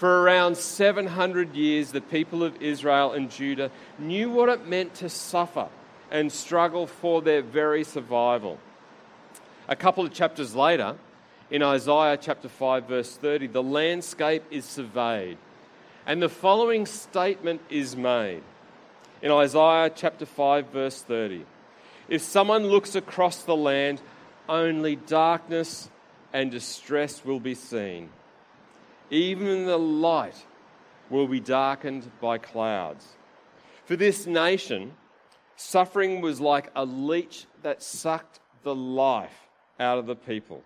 For 0.00 0.22
around 0.22 0.56
700 0.56 1.54
years, 1.54 1.92
the 1.92 2.00
people 2.00 2.42
of 2.42 2.62
Israel 2.62 3.12
and 3.12 3.30
Judah 3.30 3.70
knew 3.98 4.30
what 4.30 4.48
it 4.48 4.66
meant 4.66 4.94
to 4.94 5.10
suffer 5.10 5.68
and 6.10 6.32
struggle 6.32 6.86
for 6.86 7.20
their 7.20 7.42
very 7.42 7.84
survival. 7.84 8.58
A 9.68 9.76
couple 9.76 10.02
of 10.02 10.10
chapters 10.14 10.54
later, 10.54 10.96
in 11.50 11.62
Isaiah 11.62 12.16
chapter 12.16 12.48
5, 12.48 12.88
verse 12.88 13.14
30, 13.14 13.48
the 13.48 13.62
landscape 13.62 14.42
is 14.50 14.64
surveyed. 14.64 15.36
And 16.06 16.22
the 16.22 16.30
following 16.30 16.86
statement 16.86 17.60
is 17.68 17.94
made 17.94 18.42
in 19.20 19.30
Isaiah 19.30 19.92
chapter 19.94 20.24
5, 20.24 20.68
verse 20.68 21.02
30. 21.02 21.44
If 22.08 22.22
someone 22.22 22.68
looks 22.68 22.94
across 22.94 23.42
the 23.42 23.54
land, 23.54 24.00
only 24.48 24.96
darkness 24.96 25.90
and 26.32 26.50
distress 26.50 27.22
will 27.22 27.38
be 27.38 27.54
seen. 27.54 28.08
Even 29.10 29.66
the 29.66 29.78
light 29.78 30.46
will 31.10 31.26
be 31.26 31.40
darkened 31.40 32.10
by 32.20 32.38
clouds. 32.38 33.16
For 33.84 33.96
this 33.96 34.26
nation, 34.26 34.92
suffering 35.56 36.20
was 36.20 36.40
like 36.40 36.70
a 36.76 36.84
leech 36.84 37.46
that 37.62 37.82
sucked 37.82 38.38
the 38.62 38.74
life 38.74 39.48
out 39.80 39.98
of 39.98 40.06
the 40.06 40.14
people. 40.14 40.62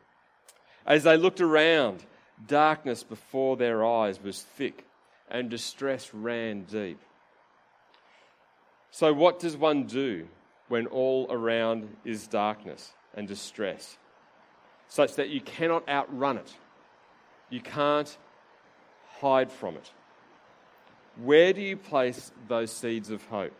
As 0.87 1.05
they 1.05 1.17
looked 1.17 1.41
around, 1.41 2.05
darkness 2.47 3.03
before 3.03 3.57
their 3.57 3.85
eyes 3.85 4.23
was 4.23 4.43
thick 4.43 4.85
and 5.31 5.49
distress 5.49 6.13
ran 6.13 6.65
deep. 6.65 7.01
So, 8.91 9.13
what 9.13 9.39
does 9.39 9.57
one 9.57 9.85
do 9.85 10.29
when 10.69 10.87
all 10.87 11.27
around 11.31 11.97
is 12.05 12.27
darkness 12.27 12.93
and 13.15 13.27
distress, 13.27 13.97
such 14.89 15.15
that 15.15 15.31
you 15.31 15.41
cannot 15.41 15.89
outrun 15.89 16.37
it? 16.37 16.55
You 17.51 17.61
can't 17.61 18.17
hide 19.25 19.51
from 19.51 19.75
it. 19.77 19.91
Where 21.17 21.55
do 21.55 21.63
you 21.63 21.79
place 21.79 22.31
those 22.47 22.71
seeds 22.71 23.09
of 23.09 23.25
hope? 23.29 23.55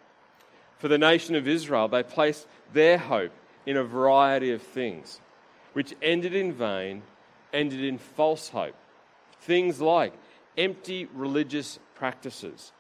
For 0.77 0.89
the 0.89 0.99
nation 0.99 1.37
of 1.37 1.49
Israel, 1.49 1.89
they 1.89 2.03
placed 2.03 2.47
their 2.75 2.99
hope 2.99 3.33
in 3.65 3.79
a 3.79 3.83
variety 3.83 4.51
of 4.53 4.61
things, 4.61 5.23
which 5.73 5.95
ended 6.03 6.35
in 6.35 6.53
vain, 6.53 7.03
ended 7.51 7.83
in 7.83 7.97
false 7.97 8.51
hope. 8.51 8.75
Things 9.41 9.81
like 9.81 10.13
empty 10.59 11.09
religious 11.15 11.79
practices 11.95 12.73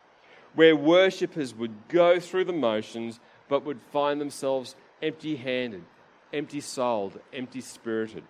where 0.55 0.77
worshippers 0.77 1.55
would 1.55 1.89
go 1.89 2.21
through 2.21 2.45
the 2.45 2.53
motions 2.53 3.19
but 3.49 3.65
would 3.65 3.81
find 3.93 4.21
themselves 4.21 4.77
empty 5.03 5.37
handed, 5.37 5.85
empty 6.35 6.61
souled, 6.61 7.19
empty 7.33 7.63
spirited. 7.63 8.25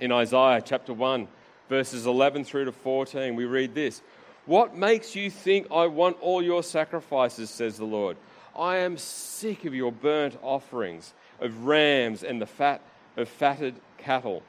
In 0.00 0.10
Isaiah 0.10 0.62
chapter 0.64 0.94
1, 0.94 1.28
verses 1.72 2.04
11 2.04 2.44
through 2.44 2.66
to 2.66 2.70
14, 2.70 3.34
we 3.34 3.46
read 3.46 3.74
this 3.74 4.02
What 4.44 4.76
makes 4.76 5.16
you 5.16 5.30
think 5.30 5.68
I 5.72 5.86
want 5.86 6.18
all 6.20 6.42
your 6.42 6.62
sacrifices, 6.62 7.48
says 7.48 7.78
the 7.78 7.86
Lord? 7.86 8.18
I 8.54 8.76
am 8.76 8.98
sick 8.98 9.64
of 9.64 9.74
your 9.74 9.90
burnt 9.90 10.38
offerings, 10.42 11.14
of 11.40 11.64
rams 11.64 12.24
and 12.24 12.42
the 12.42 12.46
fat 12.46 12.82
of 13.16 13.26
fatted 13.26 13.74
cattle. 13.96 14.42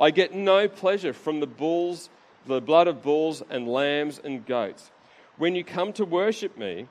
I 0.00 0.10
get 0.10 0.34
no 0.34 0.66
pleasure 0.66 1.12
from 1.12 1.38
the 1.38 1.46
bulls, 1.46 2.10
the 2.46 2.60
blood 2.60 2.88
of 2.88 3.00
bulls 3.00 3.44
and 3.48 3.68
lambs 3.68 4.20
and 4.24 4.44
goats. 4.44 4.90
When 5.36 5.54
you 5.54 5.62
come 5.62 5.92
to 5.92 6.04
worship 6.04 6.58
me, 6.58 6.88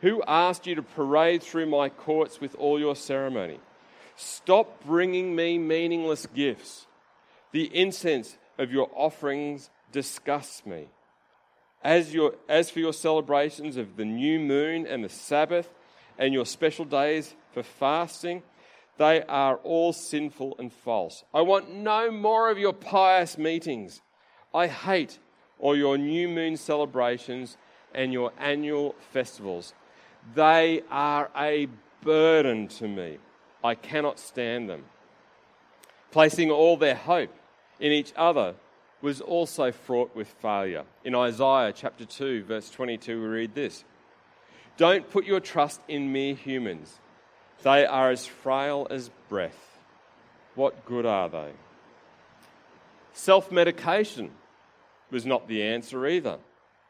who 0.00 0.20
asked 0.26 0.66
you 0.66 0.74
to 0.74 0.82
parade 0.82 1.44
through 1.44 1.66
my 1.66 1.90
courts 1.90 2.40
with 2.40 2.56
all 2.56 2.80
your 2.80 2.96
ceremony? 2.96 3.60
Stop 4.16 4.84
bringing 4.84 5.36
me 5.36 5.58
meaningless 5.58 6.26
gifts. 6.34 6.86
The 7.52 7.70
incense 7.72 8.36
of 8.58 8.72
your 8.72 8.90
offerings 8.94 9.70
disgusts 9.92 10.64
me. 10.66 10.88
As, 11.82 12.12
your, 12.12 12.34
as 12.48 12.70
for 12.70 12.80
your 12.80 12.92
celebrations 12.92 13.76
of 13.76 13.96
the 13.96 14.04
new 14.04 14.40
moon 14.40 14.86
and 14.86 15.04
the 15.04 15.08
Sabbath 15.08 15.72
and 16.18 16.32
your 16.34 16.46
special 16.46 16.84
days 16.84 17.34
for 17.52 17.62
fasting, 17.62 18.42
they 18.98 19.22
are 19.24 19.56
all 19.56 19.92
sinful 19.92 20.56
and 20.58 20.72
false. 20.72 21.24
I 21.34 21.42
want 21.42 21.72
no 21.72 22.10
more 22.10 22.50
of 22.50 22.58
your 22.58 22.72
pious 22.72 23.36
meetings. 23.36 24.00
I 24.54 24.66
hate 24.66 25.18
all 25.58 25.76
your 25.76 25.98
new 25.98 26.28
moon 26.28 26.56
celebrations 26.56 27.56
and 27.94 28.12
your 28.12 28.32
annual 28.38 28.94
festivals. 29.12 29.74
They 30.34 30.82
are 30.90 31.30
a 31.36 31.68
burden 32.02 32.68
to 32.68 32.88
me. 32.88 33.18
I 33.62 33.74
cannot 33.74 34.18
stand 34.18 34.68
them. 34.68 34.84
Placing 36.10 36.50
all 36.50 36.76
their 36.76 36.94
hope 36.94 37.34
in 37.80 37.92
each 37.92 38.12
other 38.16 38.54
was 39.02 39.20
also 39.20 39.72
fraught 39.72 40.14
with 40.16 40.28
failure. 40.28 40.84
In 41.04 41.14
Isaiah 41.14 41.72
chapter 41.74 42.04
2, 42.04 42.44
verse 42.44 42.70
22, 42.70 43.20
we 43.20 43.26
read 43.26 43.54
this 43.54 43.84
Don't 44.76 45.10
put 45.10 45.24
your 45.24 45.40
trust 45.40 45.80
in 45.88 46.12
mere 46.12 46.34
humans, 46.34 46.98
they 47.62 47.86
are 47.86 48.10
as 48.10 48.26
frail 48.26 48.86
as 48.90 49.10
breath. 49.28 49.78
What 50.54 50.86
good 50.86 51.04
are 51.04 51.28
they? 51.28 51.52
Self 53.12 53.52
medication 53.52 54.30
was 55.10 55.26
not 55.26 55.48
the 55.48 55.62
answer 55.62 56.06
either. 56.06 56.38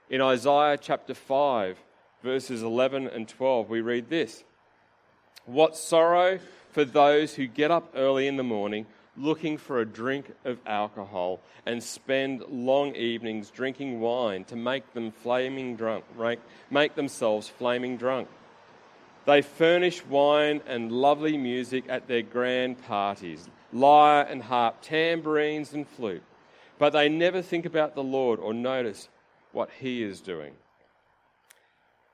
In 0.09 0.21
Isaiah 0.21 0.79
chapter 0.81 1.15
5, 1.15 1.79
verses 2.23 2.63
11 2.63 3.09
and 3.09 3.29
12, 3.29 3.69
we 3.69 3.81
read 3.81 4.09
this 4.09 4.45
What 5.45 5.77
sorrow 5.77 6.39
for 6.71 6.85
those 6.85 7.35
who 7.35 7.47
get 7.47 7.71
up 7.71 7.93
early 7.97 8.27
in 8.27 8.37
the 8.37 8.43
morning 8.43 8.87
looking 9.17 9.57
for 9.57 9.81
a 9.81 9.87
drink 9.87 10.31
of 10.45 10.59
alcohol 10.67 11.41
and 11.65 11.83
spend 11.83 12.43
long 12.49 12.95
evenings 12.95 13.51
drinking 13.51 14.01
wine 14.01 14.45
to 14.45 14.57
make 14.57 14.93
them 14.93 15.11
flaming 15.11 15.77
drunk, 15.77 16.05
make 16.71 16.95
themselves 16.95 17.49
flaming 17.49 17.97
drunk. 17.97 18.29
They 19.25 19.43
furnish 19.43 20.05
wine 20.07 20.61
and 20.67 20.93
lovely 20.93 21.37
music 21.37 21.85
at 21.89 22.07
their 22.07 22.23
grand 22.23 22.83
parties, 22.83 23.49
lyre 23.73 24.23
and 24.23 24.43
harp, 24.43 24.83
tambourines 24.83 25.73
and 25.73 25.87
flute. 25.87 26.23
But 26.79 26.93
they 26.93 27.09
never 27.09 27.43
think 27.43 27.67
about 27.67 27.95
the 27.95 28.05
Lord 28.05 28.39
or 28.39 28.55
notice 28.55 29.09
what 29.53 29.71
he 29.81 30.03
is 30.03 30.21
doing. 30.21 30.53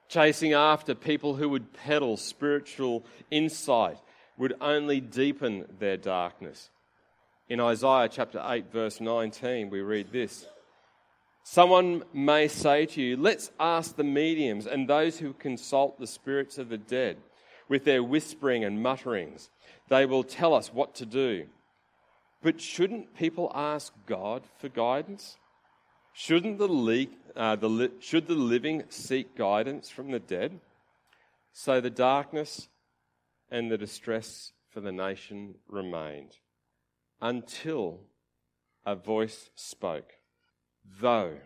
Chasing 0.09 0.53
after 0.53 0.95
people 0.95 1.37
who 1.37 1.49
would 1.49 1.73
peddle 1.73 2.17
spiritual 2.17 3.05
insight 3.31 3.99
would 4.39 4.55
only 4.61 5.01
deepen 5.01 5.67
their 5.79 5.97
darkness. 5.97 6.71
In 7.53 7.61
Isaiah 7.61 8.09
chapter 8.11 8.43
8, 8.43 8.73
verse 8.73 8.99
19, 8.99 9.69
we 9.69 9.83
read 9.83 10.11
this 10.11 10.47
Someone 11.43 12.03
may 12.15 12.49
say 12.49 12.87
to 12.87 13.03
you, 13.03 13.15
Let's 13.15 13.51
ask 13.61 13.95
the 13.95 14.05
mediums 14.05 14.67
and 14.67 14.89
those 14.89 15.19
who 15.19 15.35
consult 15.35 16.01
the 16.01 16.07
spirits 16.07 16.57
of 16.57 16.71
the 16.71 16.79
dead 16.79 17.19
with 17.69 17.85
their 17.85 18.03
whispering 18.03 18.65
and 18.65 18.83
mutterings. 18.83 19.51
They 19.91 20.07
will 20.07 20.25
tell 20.25 20.55
us 20.55 20.73
what 20.73 20.95
to 20.95 21.05
do. 21.05 21.45
But 22.43 22.59
shouldn't 22.59 23.15
people 23.15 23.53
ask 23.55 23.93
God 24.07 24.45
for 24.59 24.71
guidance? 24.71 25.37
Shouldn't 26.15 26.57
the, 26.57 26.69
le- 26.69 27.07
uh, 27.37 27.57
the 27.57 27.69
li- 27.69 27.91
should 28.01 28.29
the 28.29 28.35
living 28.35 28.85
seek 28.89 29.37
guidance 29.37 29.91
from 29.91 30.11
the 30.11 30.21
dead? 30.21 30.59
So 31.53 31.83
the 31.83 31.91
darkness 31.91 32.69
and 33.51 33.71
the 33.71 33.77
distress 33.77 34.53
for 34.71 34.81
the 34.81 34.91
nation 34.91 35.57
remained 35.69 36.39
until 37.23 38.01
a 38.85 38.97
voice 38.97 39.49
spoke. 39.55 40.15
Though, 41.01 41.39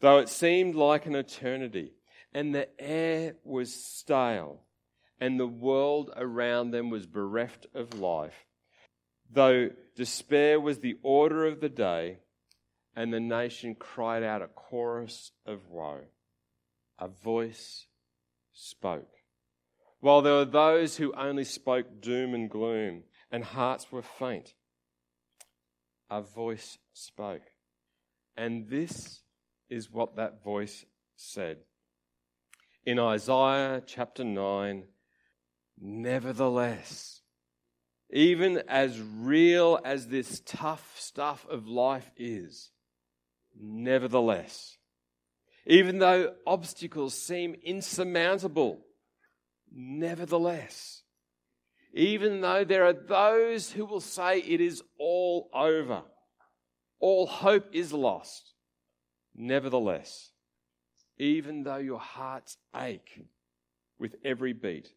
though 0.00 0.18
it 0.18 0.28
seemed 0.28 0.74
like 0.74 1.06
an 1.06 1.14
eternity, 1.14 1.92
and 2.34 2.52
the 2.54 2.68
air 2.80 3.36
was 3.44 3.72
stale, 3.72 4.62
and 5.20 5.38
the 5.38 5.46
world 5.46 6.10
around 6.16 6.72
them 6.72 6.90
was 6.90 7.06
bereft 7.06 7.68
of 7.72 7.98
life, 8.00 8.46
though 9.30 9.70
despair 9.94 10.58
was 10.60 10.80
the 10.80 10.98
order 11.02 11.46
of 11.46 11.60
the 11.60 11.68
day, 11.68 12.18
and 12.96 13.12
the 13.12 13.20
nation 13.20 13.76
cried 13.76 14.24
out 14.24 14.42
a 14.42 14.48
chorus 14.48 15.30
of 15.46 15.68
woe. 15.68 16.00
A 16.98 17.06
voice 17.06 17.86
spoke. 18.52 19.08
While 20.00 20.22
there 20.22 20.34
were 20.34 20.44
those 20.44 20.96
who 20.96 21.14
only 21.14 21.44
spoke 21.44 22.00
doom 22.00 22.34
and 22.34 22.50
gloom, 22.50 23.04
and 23.30 23.44
hearts 23.44 23.92
were 23.92 24.02
faint, 24.02 24.54
a 26.10 26.20
voice 26.20 26.78
spoke. 26.92 27.42
And 28.36 28.68
this 28.68 29.22
is 29.68 29.90
what 29.90 30.16
that 30.16 30.42
voice 30.42 30.84
said. 31.16 31.58
In 32.84 32.98
Isaiah 32.98 33.82
chapter 33.86 34.24
9, 34.24 34.84
nevertheless, 35.80 37.20
even 38.12 38.62
as 38.68 39.00
real 39.00 39.78
as 39.84 40.08
this 40.08 40.42
tough 40.44 40.96
stuff 40.98 41.46
of 41.48 41.68
life 41.68 42.10
is, 42.16 42.70
nevertheless, 43.58 44.78
even 45.66 45.98
though 45.98 46.32
obstacles 46.46 47.14
seem 47.14 47.54
insurmountable, 47.62 48.80
nevertheless, 49.70 50.99
even 51.92 52.40
though 52.40 52.64
there 52.64 52.84
are 52.86 52.92
those 52.92 53.72
who 53.72 53.84
will 53.84 54.00
say 54.00 54.38
it 54.38 54.60
is 54.60 54.82
all 54.98 55.48
over, 55.54 56.02
all 56.98 57.26
hope 57.26 57.66
is 57.72 57.92
lost, 57.92 58.54
nevertheless, 59.34 60.30
even 61.18 61.62
though 61.62 61.76
your 61.76 61.98
hearts 61.98 62.56
ache 62.76 63.26
with 63.98 64.14
every 64.24 64.52
beat 64.52 64.88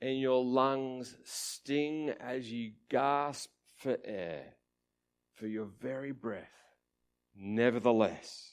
and 0.00 0.18
your 0.18 0.42
lungs 0.44 1.16
sting 1.24 2.10
as 2.20 2.50
you 2.50 2.72
gasp 2.88 3.50
for 3.76 3.98
air, 4.04 4.54
for 5.34 5.46
your 5.46 5.68
very 5.80 6.12
breath, 6.12 6.48
nevertheless, 7.36 8.50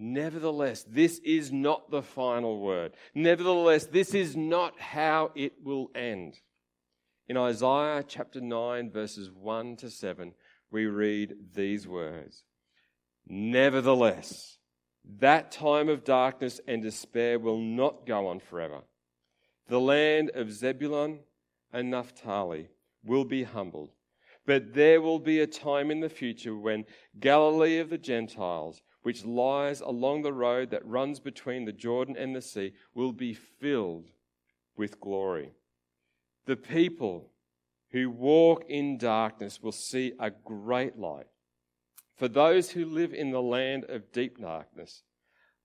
Nevertheless, 0.00 0.84
this 0.84 1.18
is 1.24 1.50
not 1.50 1.90
the 1.90 2.02
final 2.02 2.60
word. 2.60 2.92
Nevertheless, 3.16 3.86
this 3.86 4.14
is 4.14 4.36
not 4.36 4.78
how 4.78 5.32
it 5.34 5.54
will 5.64 5.90
end. 5.92 6.38
In 7.28 7.36
Isaiah 7.36 8.04
chapter 8.06 8.40
9, 8.40 8.90
verses 8.90 9.30
1 9.30 9.76
to 9.76 9.90
7, 9.90 10.32
we 10.70 10.86
read 10.86 11.34
these 11.54 11.86
words 11.86 12.44
Nevertheless, 13.26 14.58
that 15.18 15.52
time 15.52 15.88
of 15.88 16.04
darkness 16.04 16.60
and 16.66 16.82
despair 16.82 17.38
will 17.38 17.60
not 17.60 18.06
go 18.06 18.26
on 18.28 18.40
forever. 18.40 18.80
The 19.68 19.80
land 19.80 20.30
of 20.34 20.50
Zebulun 20.50 21.20
and 21.72 21.90
Naphtali 21.90 22.68
will 23.04 23.24
be 23.24 23.42
humbled, 23.42 23.90
but 24.46 24.72
there 24.72 25.00
will 25.00 25.18
be 25.18 25.40
a 25.40 25.46
time 25.46 25.90
in 25.90 26.00
the 26.00 26.08
future 26.08 26.56
when 26.56 26.86
Galilee 27.20 27.78
of 27.78 27.90
the 27.90 27.98
Gentiles 27.98 28.80
which 29.02 29.24
lies 29.24 29.80
along 29.80 30.22
the 30.22 30.32
road 30.32 30.70
that 30.70 30.86
runs 30.86 31.20
between 31.20 31.64
the 31.64 31.72
Jordan 31.72 32.16
and 32.16 32.34
the 32.34 32.42
sea, 32.42 32.74
will 32.94 33.12
be 33.12 33.32
filled 33.32 34.10
with 34.76 35.00
glory. 35.00 35.52
The 36.48 36.56
people 36.56 37.30
who 37.90 38.08
walk 38.08 38.64
in 38.70 38.96
darkness 38.96 39.62
will 39.62 39.70
see 39.70 40.14
a 40.18 40.30
great 40.30 40.98
light. 40.98 41.26
For 42.16 42.26
those 42.26 42.70
who 42.70 42.86
live 42.86 43.12
in 43.12 43.32
the 43.32 43.42
land 43.42 43.84
of 43.90 44.12
deep 44.12 44.38
darkness, 44.40 45.02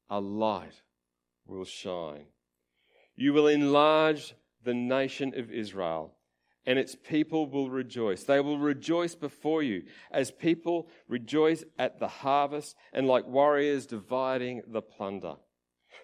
a 0.10 0.20
light 0.20 0.82
will 1.48 1.64
shine. 1.64 2.26
You 3.16 3.32
will 3.32 3.48
enlarge 3.48 4.36
the 4.62 4.74
nation 4.74 5.34
of 5.38 5.50
Israel 5.50 6.16
and 6.66 6.78
its 6.78 6.98
people 6.98 7.50
will 7.50 7.70
rejoice. 7.70 8.26
They 8.26 8.42
will 8.42 8.60
rejoice 8.60 9.16
before 9.16 9.64
you 9.64 9.84
as 10.12 10.32
people 10.32 10.90
rejoice 11.08 11.64
at 11.80 12.02
the 12.02 12.10
harvest 12.10 12.76
and 12.92 13.08
like 13.08 13.26
warriors 13.26 13.86
dividing 13.86 14.64
the 14.68 14.82
plunder. 14.82 15.36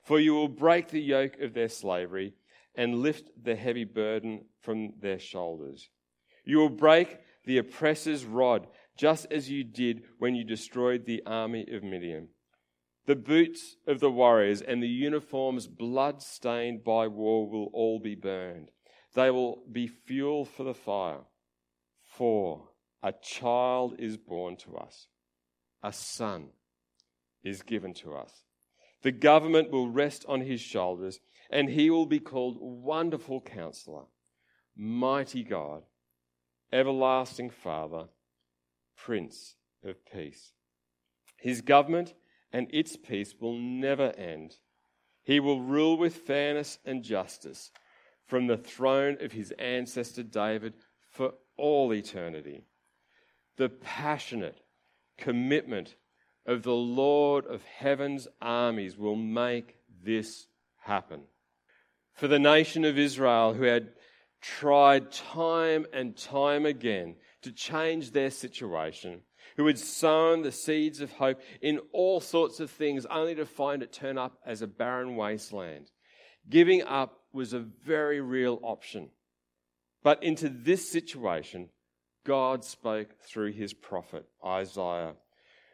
For 0.03 0.21
you 0.21 0.35
will 0.35 0.47
break 0.47 0.87
the 0.87 1.01
yoke 1.01 1.37
of 1.41 1.53
their 1.53 1.67
slavery 1.67 2.35
and 2.75 2.99
lift 2.99 3.29
the 3.41 3.55
heavy 3.55 3.83
burden 3.83 4.45
from 4.61 4.93
their 4.99 5.19
shoulders. 5.19 5.89
You 6.45 6.57
will 6.59 6.69
break 6.69 7.17
the 7.45 7.57
oppressor's 7.57 8.25
rod 8.25 8.67
just 8.97 9.27
as 9.31 9.49
you 9.49 9.63
did 9.63 10.03
when 10.17 10.35
you 10.35 10.43
destroyed 10.43 11.05
the 11.05 11.23
army 11.25 11.65
of 11.71 11.83
Midian. 11.83 12.29
The 13.05 13.15
boots 13.15 13.77
of 13.87 13.99
the 13.99 14.11
warriors 14.11 14.61
and 14.61 14.83
the 14.83 14.87
uniforms 14.87 15.67
blood 15.67 16.21
stained 16.21 16.83
by 16.83 17.07
war 17.07 17.49
will 17.49 17.69
all 17.73 17.99
be 17.99 18.15
burned 18.15 18.69
they 19.13 19.31
will 19.31 19.63
be 19.71 19.87
fuel 19.87 20.45
for 20.45 20.63
the 20.63 20.73
fire. 20.73 21.21
For 22.03 22.69
a 23.01 23.13
child 23.13 23.95
is 23.99 24.17
born 24.17 24.57
to 24.57 24.77
us, 24.77 25.07
a 25.83 25.93
son 25.93 26.49
is 27.43 27.61
given 27.61 27.93
to 27.95 28.15
us. 28.15 28.43
The 29.01 29.11
government 29.11 29.71
will 29.71 29.89
rest 29.89 30.25
on 30.27 30.41
his 30.41 30.59
shoulders, 30.59 31.19
and 31.49 31.69
he 31.69 31.89
will 31.89 32.05
be 32.05 32.19
called 32.19 32.57
Wonderful 32.59 33.41
Counselor, 33.41 34.03
Mighty 34.75 35.43
God, 35.43 35.83
Everlasting 36.71 37.49
Father, 37.49 38.05
Prince 38.95 39.55
of 39.83 39.95
Peace. 40.05 40.51
His 41.37 41.61
government 41.61 42.13
and 42.51 42.67
its 42.71 42.95
peace 42.95 43.33
will 43.39 43.57
never 43.57 44.11
end. 44.17 44.55
He 45.23 45.39
will 45.39 45.61
rule 45.61 45.97
with 45.97 46.15
fairness 46.15 46.79
and 46.85 47.03
justice 47.03 47.71
from 48.25 48.47
the 48.47 48.57
throne 48.57 49.17
of 49.21 49.31
his 49.31 49.51
ancestor 49.57 50.23
David 50.23 50.73
for 51.09 51.33
all 51.57 51.93
eternity. 51.93 52.65
The 53.57 53.69
passionate 53.69 54.61
commitment 55.17 55.95
of 56.45 56.63
the 56.63 56.75
Lord 56.75 57.45
of 57.45 57.63
heaven's 57.63 58.27
armies 58.41 58.97
will 58.97 59.15
make 59.15 59.75
this 60.03 60.47
happen. 60.77 61.21
For 62.19 62.27
the 62.27 62.37
nation 62.37 62.83
of 62.83 62.97
Israel, 62.97 63.53
who 63.53 63.63
had 63.63 63.93
tried 64.41 65.09
time 65.09 65.85
and 65.93 66.17
time 66.17 66.65
again 66.65 67.15
to 67.43 67.51
change 67.53 68.11
their 68.11 68.29
situation, 68.29 69.21
who 69.55 69.65
had 69.67 69.79
sown 69.79 70.41
the 70.41 70.51
seeds 70.51 70.99
of 70.99 71.13
hope 71.13 71.39
in 71.61 71.79
all 71.93 72.19
sorts 72.19 72.59
of 72.59 72.69
things 72.69 73.05
only 73.05 73.35
to 73.35 73.45
find 73.45 73.81
it 73.81 73.93
turn 73.93 74.17
up 74.17 74.37
as 74.45 74.61
a 74.61 74.67
barren 74.67 75.15
wasteland. 75.15 75.91
Giving 76.49 76.83
up 76.83 77.21
was 77.31 77.53
a 77.53 77.59
very 77.59 78.19
real 78.19 78.59
option. 78.63 79.11
But 80.03 80.21
into 80.21 80.49
this 80.49 80.91
situation, 80.91 81.69
God 82.25 82.65
spoke 82.65 83.15
through 83.23 83.53
his 83.53 83.73
prophet 83.73 84.25
Isaiah, 84.45 85.13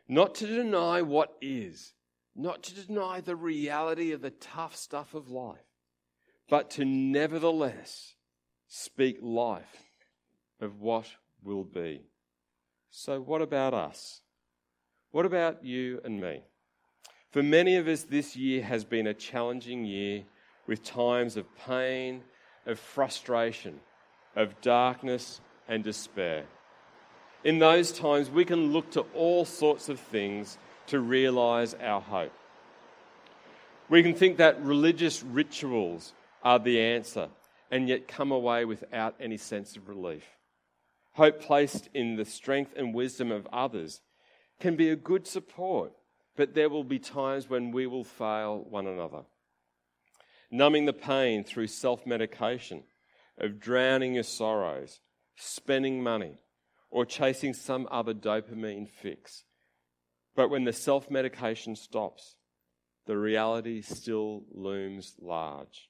not 0.08 0.36
to 0.36 0.46
deny 0.46 1.02
what 1.02 1.34
is, 1.42 1.96
not 2.36 2.62
to 2.62 2.86
deny 2.86 3.20
the 3.20 3.36
reality 3.36 4.12
of 4.12 4.22
the 4.22 4.30
tough 4.30 4.76
stuff 4.76 5.16
of 5.16 5.32
life, 5.32 5.65
but 6.50 6.70
to 6.72 6.86
nevertheless 6.86 8.16
speak 8.68 9.18
life 9.22 9.84
of 10.62 10.80
what 10.80 11.08
will 11.44 11.64
be. 11.64 12.02
So, 12.90 13.20
what 13.20 13.42
about 13.42 13.74
us? 13.74 14.22
What 15.12 15.26
about 15.26 15.64
you 15.64 16.02
and 16.04 16.20
me? 16.20 16.44
For 17.32 17.44
many 17.44 17.76
of 17.76 17.88
us, 17.88 18.04
this 18.04 18.36
year 18.36 18.64
has 18.64 18.86
been 18.86 19.08
a 19.08 19.14
challenging 19.14 19.86
year 19.86 20.24
with 20.68 20.84
times 20.84 21.38
of 21.38 21.46
pain, 21.58 22.24
of 22.66 22.80
frustration, 22.80 23.80
of 24.36 24.60
darkness 24.62 25.42
and 25.68 25.84
despair. 25.84 26.46
In 27.44 27.60
those 27.60 27.92
times, 27.92 28.30
we 28.30 28.46
can 28.46 28.72
look 28.72 28.92
to 28.92 29.02
all 29.14 29.46
sorts 29.46 29.90
of 29.90 30.00
things 30.00 30.58
to 30.88 31.00
realize 31.00 31.76
our 31.76 32.02
hope. 32.02 32.34
We 33.90 34.02
can 34.02 34.16
think 34.16 34.38
that 34.38 34.64
religious 34.64 35.22
rituals 35.22 36.14
are 36.46 36.60
the 36.60 36.80
answer 36.80 37.28
and 37.70 37.90
yet 37.90 38.08
come 38.08 38.32
away 38.32 38.64
without 38.64 39.16
any 39.20 39.36
sense 39.36 39.76
of 39.76 39.90
relief. 39.90 40.24
Hope 41.14 41.42
placed 41.42 41.90
in 41.94 42.16
the 42.16 42.24
strength 42.24 42.72
and 42.78 42.94
wisdom 42.94 43.32
of 43.32 43.48
others 43.52 44.00
can 44.62 44.78
be 44.78 44.90
a 44.90 44.96
good 44.96 45.28
support, 45.28 45.92
but 46.38 46.54
there 46.54 46.70
will 46.70 46.86
be 46.86 47.00
times 47.00 47.50
when 47.50 47.72
we 47.72 47.88
will 47.88 48.06
fail 48.06 48.66
one 48.70 48.88
another 48.88 49.24
numbing 50.52 50.86
the 50.86 50.94
pain 50.94 51.44
through 51.44 51.68
self 51.68 52.06
medication, 52.06 52.84
of 53.38 53.60
drowning 53.60 54.14
your 54.14 54.24
sorrows, 54.24 55.02
spending 55.36 56.02
money, 56.02 56.38
or 56.90 57.06
chasing 57.06 57.54
some 57.54 57.88
other 57.92 58.14
dopamine 58.14 58.88
fix. 58.88 59.44
But 60.36 60.50
when 60.50 60.64
the 60.64 60.74
self 60.74 61.10
medication 61.10 61.76
stops, 61.76 62.36
the 63.06 63.18
reality 63.18 63.82
still 63.82 64.44
looms 64.52 65.16
large. 65.22 65.90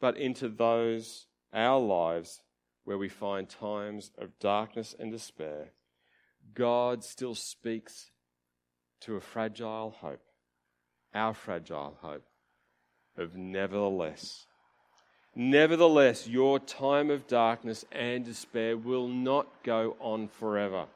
But 0.00 0.16
into 0.16 0.48
those, 0.48 1.26
our 1.52 1.78
lives, 1.78 2.40
where 2.84 2.98
we 2.98 3.08
find 3.08 3.48
times 3.48 4.10
of 4.18 4.38
darkness 4.38 4.94
and 4.98 5.12
despair, 5.12 5.72
God 6.54 7.04
still 7.04 7.34
speaks 7.34 8.10
to 9.02 9.16
a 9.16 9.20
fragile 9.20 9.94
hope, 10.00 10.22
our 11.14 11.34
fragile 11.34 11.96
hope 12.00 12.24
of 13.16 13.36
nevertheless. 13.36 14.46
Nevertheless, 15.34 16.26
your 16.26 16.58
time 16.58 17.10
of 17.10 17.26
darkness 17.26 17.84
and 17.92 18.24
despair 18.24 18.76
will 18.76 19.06
not 19.06 19.62
go 19.62 19.96
on 20.00 20.28
forever. 20.28 20.86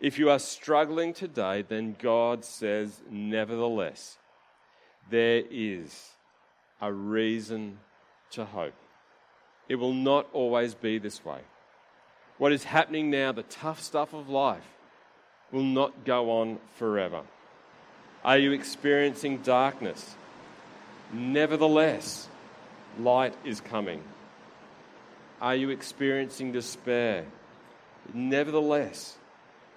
If 0.00 0.18
you 0.18 0.30
are 0.30 0.38
struggling 0.38 1.14
today, 1.14 1.62
then 1.62 1.96
God 1.98 2.44
says, 2.44 3.00
nevertheless, 3.10 4.18
there 5.10 5.42
is 5.50 6.10
a 6.80 6.92
reason 6.92 7.78
to 8.32 8.44
hope. 8.44 8.74
It 9.68 9.76
will 9.76 9.94
not 9.94 10.28
always 10.32 10.74
be 10.74 10.98
this 10.98 11.24
way. 11.24 11.40
What 12.38 12.52
is 12.52 12.64
happening 12.64 13.10
now, 13.10 13.32
the 13.32 13.42
tough 13.42 13.80
stuff 13.80 14.12
of 14.12 14.28
life, 14.28 14.66
will 15.50 15.62
not 15.62 16.04
go 16.04 16.40
on 16.40 16.58
forever. 16.74 17.22
Are 18.24 18.38
you 18.38 18.52
experiencing 18.52 19.38
darkness? 19.38 20.16
Nevertheless, 21.12 22.28
light 22.98 23.34
is 23.44 23.60
coming. 23.60 24.02
Are 25.40 25.54
you 25.54 25.70
experiencing 25.70 26.52
despair? 26.52 27.24
Nevertheless, 28.12 29.16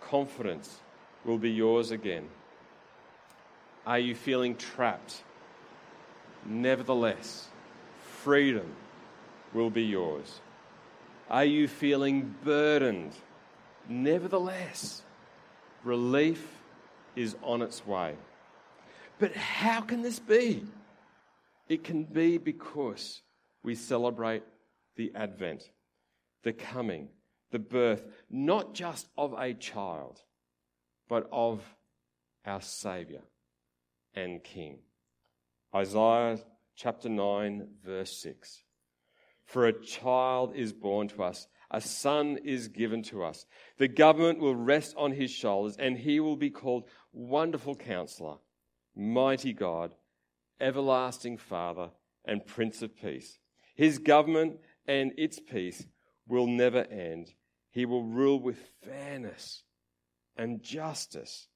confidence 0.01 0.79
will 1.25 1.37
be 1.37 1.51
yours 1.51 1.91
again. 1.91 2.27
Are 3.85 3.99
you 3.99 4.15
feeling 4.15 4.55
trapped? 4.55 5.23
Nevertheless, 6.45 7.47
freedom 8.23 8.75
will 9.53 9.69
be 9.69 9.83
yours. 9.83 10.41
Are 11.29 11.45
you 11.45 11.67
feeling 11.67 12.35
burdened? 12.43 13.13
Nevertheless, 13.87 15.03
relief 15.83 16.45
is 17.15 17.35
on 17.43 17.61
its 17.61 17.85
way. 17.85 18.15
But 19.19 19.35
how 19.35 19.81
can 19.81 20.01
this 20.01 20.19
be? 20.19 20.65
It 21.67 21.83
can 21.83 22.03
be 22.03 22.37
because 22.37 23.21
we 23.63 23.75
celebrate 23.75 24.43
the 24.95 25.11
advent, 25.15 25.69
the 26.43 26.53
coming, 26.53 27.09
the 27.51 27.59
birth, 27.59 28.03
not 28.29 28.73
just 28.73 29.07
of 29.17 29.33
a 29.37 29.53
child, 29.53 30.21
but 31.07 31.27
of 31.31 31.61
our 32.45 32.61
Saviour 32.61 33.21
and 34.13 34.43
King. 34.43 34.79
Isaiah 35.75 36.39
chapter 36.79 37.09
9, 37.09 37.67
verse 37.85 38.17
6. 38.21 38.63
For 39.43 39.67
a 39.67 39.83
child 39.83 40.55
is 40.55 40.71
born 40.71 41.09
to 41.09 41.23
us, 41.23 41.47
a 41.69 41.81
son 41.81 42.39
is 42.45 42.69
given 42.69 43.03
to 43.03 43.21
us. 43.21 43.45
The 43.77 43.89
government 43.89 44.39
will 44.39 44.55
rest 44.55 44.95
on 44.97 45.11
his 45.11 45.29
shoulders, 45.29 45.75
and 45.77 45.97
he 45.97 46.21
will 46.21 46.37
be 46.37 46.49
called 46.49 46.85
Wonderful 47.11 47.75
Counselor, 47.75 48.37
Mighty 48.95 49.51
God, 49.51 49.91
Everlasting 50.61 51.37
Father, 51.37 51.89
and 52.23 52.45
Prince 52.45 52.81
of 52.81 52.95
Peace. 52.95 53.39
His 53.75 53.97
government 53.97 54.59
and 54.87 55.11
its 55.17 55.37
peace 55.37 55.85
will 56.27 56.47
never 56.47 56.85
end. 56.85 57.33
He 57.71 57.85
will 57.85 58.03
rule 58.03 58.39
with 58.39 58.71
fairness 58.85 59.63
and 60.37 60.63
justice 60.63 61.49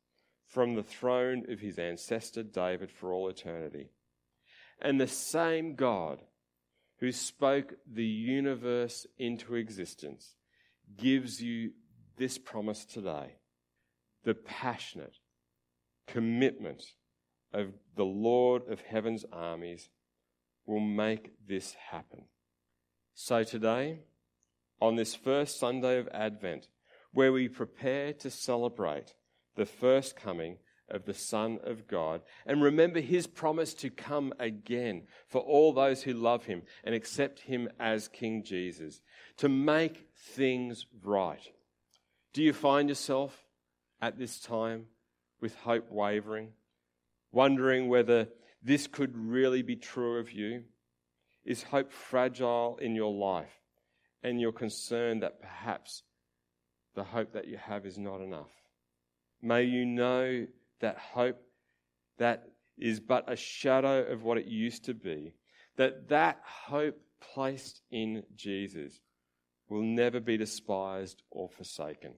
from 0.48 0.76
the 0.76 0.84
throne 0.84 1.46
of 1.48 1.62
his 1.62 1.80
ancestor 1.80 2.44
David 2.44 2.92
for 2.92 3.14
all 3.14 3.30
eternity. 3.30 3.93
And 4.82 5.00
the 5.00 5.08
same 5.08 5.76
God 5.76 6.20
who 7.00 7.12
spoke 7.12 7.74
the 7.92 8.06
universe 8.06 9.06
into 9.18 9.56
existence 9.56 10.36
gives 10.98 11.42
you 11.42 11.72
this 12.18 12.38
promise 12.38 12.86
today 12.86 13.36
the 14.24 14.34
passionate 14.34 15.18
commitment 16.08 16.84
of 17.54 17.74
the 17.96 18.06
Lord 18.06 18.64
of 18.70 18.82
heaven's 18.82 19.26
armies 19.32 19.90
will 20.66 20.80
make 20.80 21.34
this 21.46 21.76
happen. 21.92 22.26
So 23.14 23.44
today, 23.44 24.00
on 24.82 24.96
this 24.96 25.14
first 25.14 25.60
Sunday 25.60 26.00
of 26.00 26.08
Advent, 26.14 26.68
where 27.12 27.32
we 27.32 27.48
prepare 27.48 28.14
to 28.14 28.30
celebrate 28.30 29.14
the 29.56 29.66
first 29.66 30.16
coming 30.16 30.58
of 30.94 31.06
the 31.06 31.14
Son 31.14 31.60
of 31.64 31.88
God 31.88 32.22
and 32.46 32.62
remember 32.62 33.02
his 33.02 33.28
promise 33.28 33.74
to 33.74 33.90
come 33.90 34.32
again 34.40 35.04
for 35.28 35.42
all 35.42 35.74
those 35.74 36.04
who 36.04 36.14
love 36.14 36.46
him 36.46 36.62
and 36.84 36.94
accept 36.96 37.40
him 37.40 37.68
as 37.80 38.08
King 38.08 38.44
Jesus, 38.44 39.02
to 39.38 39.50
make 39.50 40.08
things 40.16 40.86
right. 41.04 41.42
Do 42.32 42.44
you 42.44 42.54
find 42.54 42.88
yourself 42.88 43.46
at 44.02 44.18
this 44.18 44.40
time 44.40 44.86
with 45.42 45.56
hope 45.56 45.92
wavering, 45.92 46.50
wondering 47.32 47.90
whether 47.90 48.30
this 48.62 48.88
could 48.88 49.18
really 49.18 49.64
be 49.64 49.76
true 49.76 50.20
of 50.20 50.32
you? 50.32 50.64
Is 51.44 51.64
hope 51.64 51.92
fragile 51.92 52.78
in 52.82 52.96
your 52.96 53.14
life 53.14 53.60
and 54.24 54.40
you're 54.40 54.54
concerned 54.54 55.24
that 55.24 55.42
perhaps 55.42 56.04
the 56.96 57.04
hope 57.04 57.34
that 57.34 57.48
you 57.48 57.58
have 57.58 57.86
is 57.86 57.98
not 57.98 58.22
enough? 58.22 58.52
May 59.42 59.64
you 59.64 59.86
know 59.86 60.48
that 60.82 60.98
hope 60.98 61.38
that 62.18 62.44
is 62.78 63.00
but 63.00 63.32
a 63.32 63.36
shadow 63.36 64.04
of 64.06 64.24
what 64.24 64.38
it 64.38 64.46
used 64.46 64.86
to 64.86 64.94
be, 64.94 65.36
that 65.78 66.10
that 66.10 66.40
hope 66.44 67.00
placed 67.22 67.82
in 67.92 68.24
Jesus 68.36 69.00
will 69.70 69.82
never 69.82 70.20
be 70.20 70.38
despised 70.38 71.24
or 71.32 71.50
forsaken. 71.50 72.14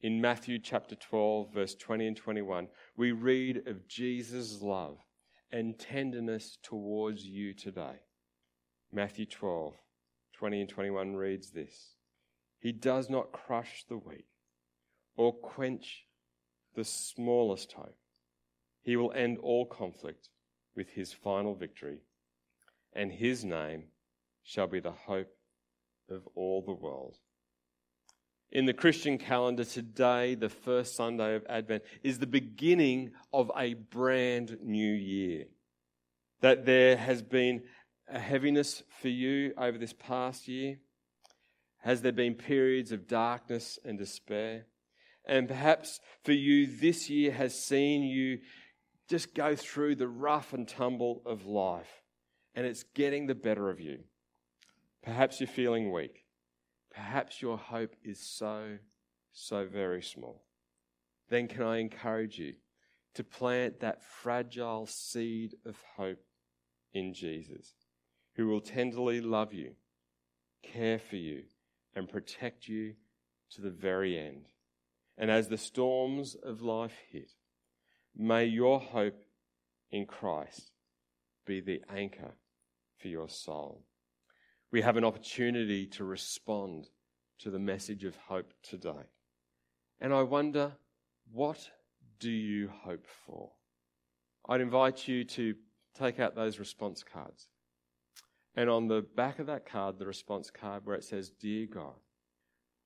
In 0.00 0.20
Matthew 0.20 0.58
chapter 0.58 0.96
12, 0.96 1.54
verse 1.54 1.74
20 1.76 2.08
and 2.08 2.16
21, 2.16 2.66
we 2.96 3.12
read 3.12 3.68
of 3.68 3.86
Jesus' 3.86 4.60
love 4.60 4.98
and 5.52 5.78
tenderness 5.78 6.58
towards 6.62 7.24
you 7.24 7.54
today. 7.54 8.00
Matthew 8.92 9.26
12, 9.26 9.74
20 10.32 10.60
and 10.62 10.68
21 10.68 11.14
reads 11.14 11.50
this 11.50 11.94
He 12.58 12.72
does 12.72 13.08
not 13.08 13.32
crush 13.32 13.84
the 13.88 13.96
weak 13.96 14.26
or 15.16 15.32
quench 15.32 16.04
the 16.74 16.84
smallest 16.84 17.72
hope. 17.72 17.96
He 18.82 18.96
will 18.96 19.12
end 19.12 19.38
all 19.38 19.66
conflict 19.66 20.28
with 20.74 20.88
his 20.90 21.12
final 21.12 21.54
victory, 21.54 21.98
and 22.92 23.12
his 23.12 23.44
name 23.44 23.84
shall 24.42 24.66
be 24.66 24.80
the 24.80 24.92
hope 24.92 25.30
of 26.10 26.26
all 26.34 26.62
the 26.62 26.72
world. 26.72 27.16
In 28.50 28.66
the 28.66 28.74
Christian 28.74 29.16
calendar 29.16 29.64
today, 29.64 30.34
the 30.34 30.48
first 30.48 30.94
Sunday 30.94 31.36
of 31.36 31.46
Advent 31.48 31.84
is 32.02 32.18
the 32.18 32.26
beginning 32.26 33.12
of 33.32 33.50
a 33.56 33.74
brand 33.74 34.58
new 34.62 34.92
year. 34.92 35.46
That 36.40 36.66
there 36.66 36.96
has 36.96 37.22
been 37.22 37.62
a 38.08 38.18
heaviness 38.18 38.82
for 39.00 39.08
you 39.08 39.54
over 39.56 39.78
this 39.78 39.94
past 39.94 40.48
year? 40.48 40.78
Has 41.78 42.02
there 42.02 42.12
been 42.12 42.34
periods 42.34 42.92
of 42.92 43.08
darkness 43.08 43.78
and 43.84 43.98
despair? 43.98 44.66
And 45.24 45.48
perhaps 45.48 46.00
for 46.24 46.32
you, 46.32 46.66
this 46.66 47.08
year 47.08 47.32
has 47.32 47.58
seen 47.58 48.02
you 48.02 48.38
just 49.08 49.34
go 49.34 49.54
through 49.54 49.96
the 49.96 50.08
rough 50.08 50.52
and 50.52 50.66
tumble 50.66 51.22
of 51.26 51.46
life, 51.46 52.02
and 52.54 52.66
it's 52.66 52.82
getting 52.94 53.26
the 53.26 53.34
better 53.34 53.70
of 53.70 53.80
you. 53.80 53.98
Perhaps 55.02 55.40
you're 55.40 55.48
feeling 55.48 55.92
weak. 55.92 56.24
Perhaps 56.94 57.42
your 57.42 57.56
hope 57.56 57.94
is 58.04 58.20
so, 58.20 58.78
so 59.32 59.66
very 59.66 60.02
small. 60.02 60.44
Then, 61.28 61.48
can 61.48 61.62
I 61.62 61.78
encourage 61.78 62.38
you 62.38 62.54
to 63.14 63.24
plant 63.24 63.80
that 63.80 64.04
fragile 64.04 64.86
seed 64.86 65.54
of 65.64 65.76
hope 65.96 66.24
in 66.92 67.14
Jesus, 67.14 67.74
who 68.36 68.46
will 68.48 68.60
tenderly 68.60 69.20
love 69.20 69.52
you, 69.52 69.72
care 70.62 70.98
for 70.98 71.16
you, 71.16 71.44
and 71.94 72.08
protect 72.08 72.68
you 72.68 72.94
to 73.52 73.60
the 73.60 73.70
very 73.70 74.18
end? 74.18 74.51
And 75.18 75.30
as 75.30 75.48
the 75.48 75.58
storms 75.58 76.34
of 76.42 76.62
life 76.62 76.96
hit, 77.10 77.32
may 78.16 78.44
your 78.44 78.80
hope 78.80 79.22
in 79.90 80.06
Christ 80.06 80.72
be 81.46 81.60
the 81.60 81.82
anchor 81.94 82.32
for 82.98 83.08
your 83.08 83.28
soul. 83.28 83.84
We 84.70 84.82
have 84.82 84.96
an 84.96 85.04
opportunity 85.04 85.86
to 85.88 86.04
respond 86.04 86.88
to 87.40 87.50
the 87.50 87.58
message 87.58 88.04
of 88.04 88.16
hope 88.16 88.52
today. 88.62 89.08
And 90.00 90.14
I 90.14 90.22
wonder, 90.22 90.72
what 91.30 91.68
do 92.18 92.30
you 92.30 92.70
hope 92.84 93.06
for? 93.26 93.50
I'd 94.48 94.60
invite 94.60 95.06
you 95.06 95.24
to 95.24 95.54
take 95.94 96.18
out 96.18 96.34
those 96.34 96.58
response 96.58 97.04
cards. 97.04 97.48
And 98.54 98.68
on 98.68 98.88
the 98.88 99.04
back 99.14 99.38
of 99.38 99.46
that 99.46 99.66
card, 99.66 99.98
the 99.98 100.06
response 100.06 100.50
card 100.50 100.84
where 100.84 100.96
it 100.96 101.04
says, 101.04 101.30
Dear 101.30 101.66
God, 101.66 101.94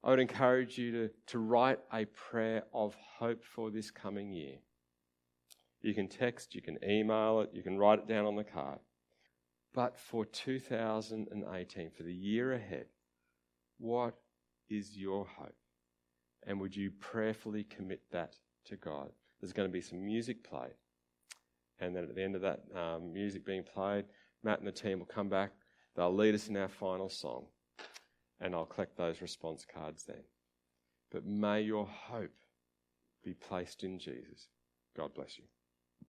I 0.06 0.10
would 0.10 0.20
encourage 0.20 0.78
you 0.78 0.92
to, 0.92 1.10
to 1.26 1.38
write 1.40 1.80
a 1.92 2.04
prayer 2.04 2.62
of 2.72 2.94
hope 3.18 3.42
for 3.44 3.72
this 3.72 3.90
coming 3.90 4.32
year. 4.32 4.58
You 5.82 5.94
can 5.94 6.06
text, 6.06 6.54
you 6.54 6.62
can 6.62 6.78
email 6.88 7.40
it, 7.40 7.50
you 7.52 7.64
can 7.64 7.76
write 7.76 7.98
it 7.98 8.06
down 8.06 8.24
on 8.24 8.36
the 8.36 8.44
card. 8.44 8.78
But 9.74 9.98
for 9.98 10.24
2018, 10.24 11.90
for 11.90 12.04
the 12.04 12.14
year 12.14 12.52
ahead, 12.52 12.86
what 13.78 14.14
is 14.70 14.96
your 14.96 15.26
hope? 15.26 15.56
And 16.46 16.60
would 16.60 16.76
you 16.76 16.92
prayerfully 17.00 17.64
commit 17.64 18.02
that 18.12 18.36
to 18.66 18.76
God? 18.76 19.10
There's 19.40 19.52
going 19.52 19.68
to 19.68 19.72
be 19.72 19.80
some 19.80 20.06
music 20.06 20.48
played. 20.48 20.76
And 21.80 21.96
then 21.96 22.04
at 22.04 22.14
the 22.14 22.22
end 22.22 22.36
of 22.36 22.42
that 22.42 22.60
um, 22.76 23.12
music 23.12 23.44
being 23.44 23.64
played, 23.64 24.04
Matt 24.44 24.60
and 24.60 24.68
the 24.68 24.72
team 24.72 25.00
will 25.00 25.06
come 25.06 25.28
back. 25.28 25.50
They'll 25.96 26.14
lead 26.14 26.36
us 26.36 26.46
in 26.46 26.56
our 26.56 26.68
final 26.68 27.08
song 27.08 27.46
and 28.40 28.54
I'll 28.54 28.66
collect 28.66 28.96
those 28.96 29.22
response 29.22 29.64
cards 29.72 30.04
then. 30.04 30.24
But 31.10 31.24
may 31.24 31.62
your 31.62 31.86
hope 31.86 32.34
be 33.24 33.34
placed 33.34 33.84
in 33.84 33.98
Jesus. 33.98 34.48
God 34.96 35.14
bless 35.14 35.38
you. 35.38 35.44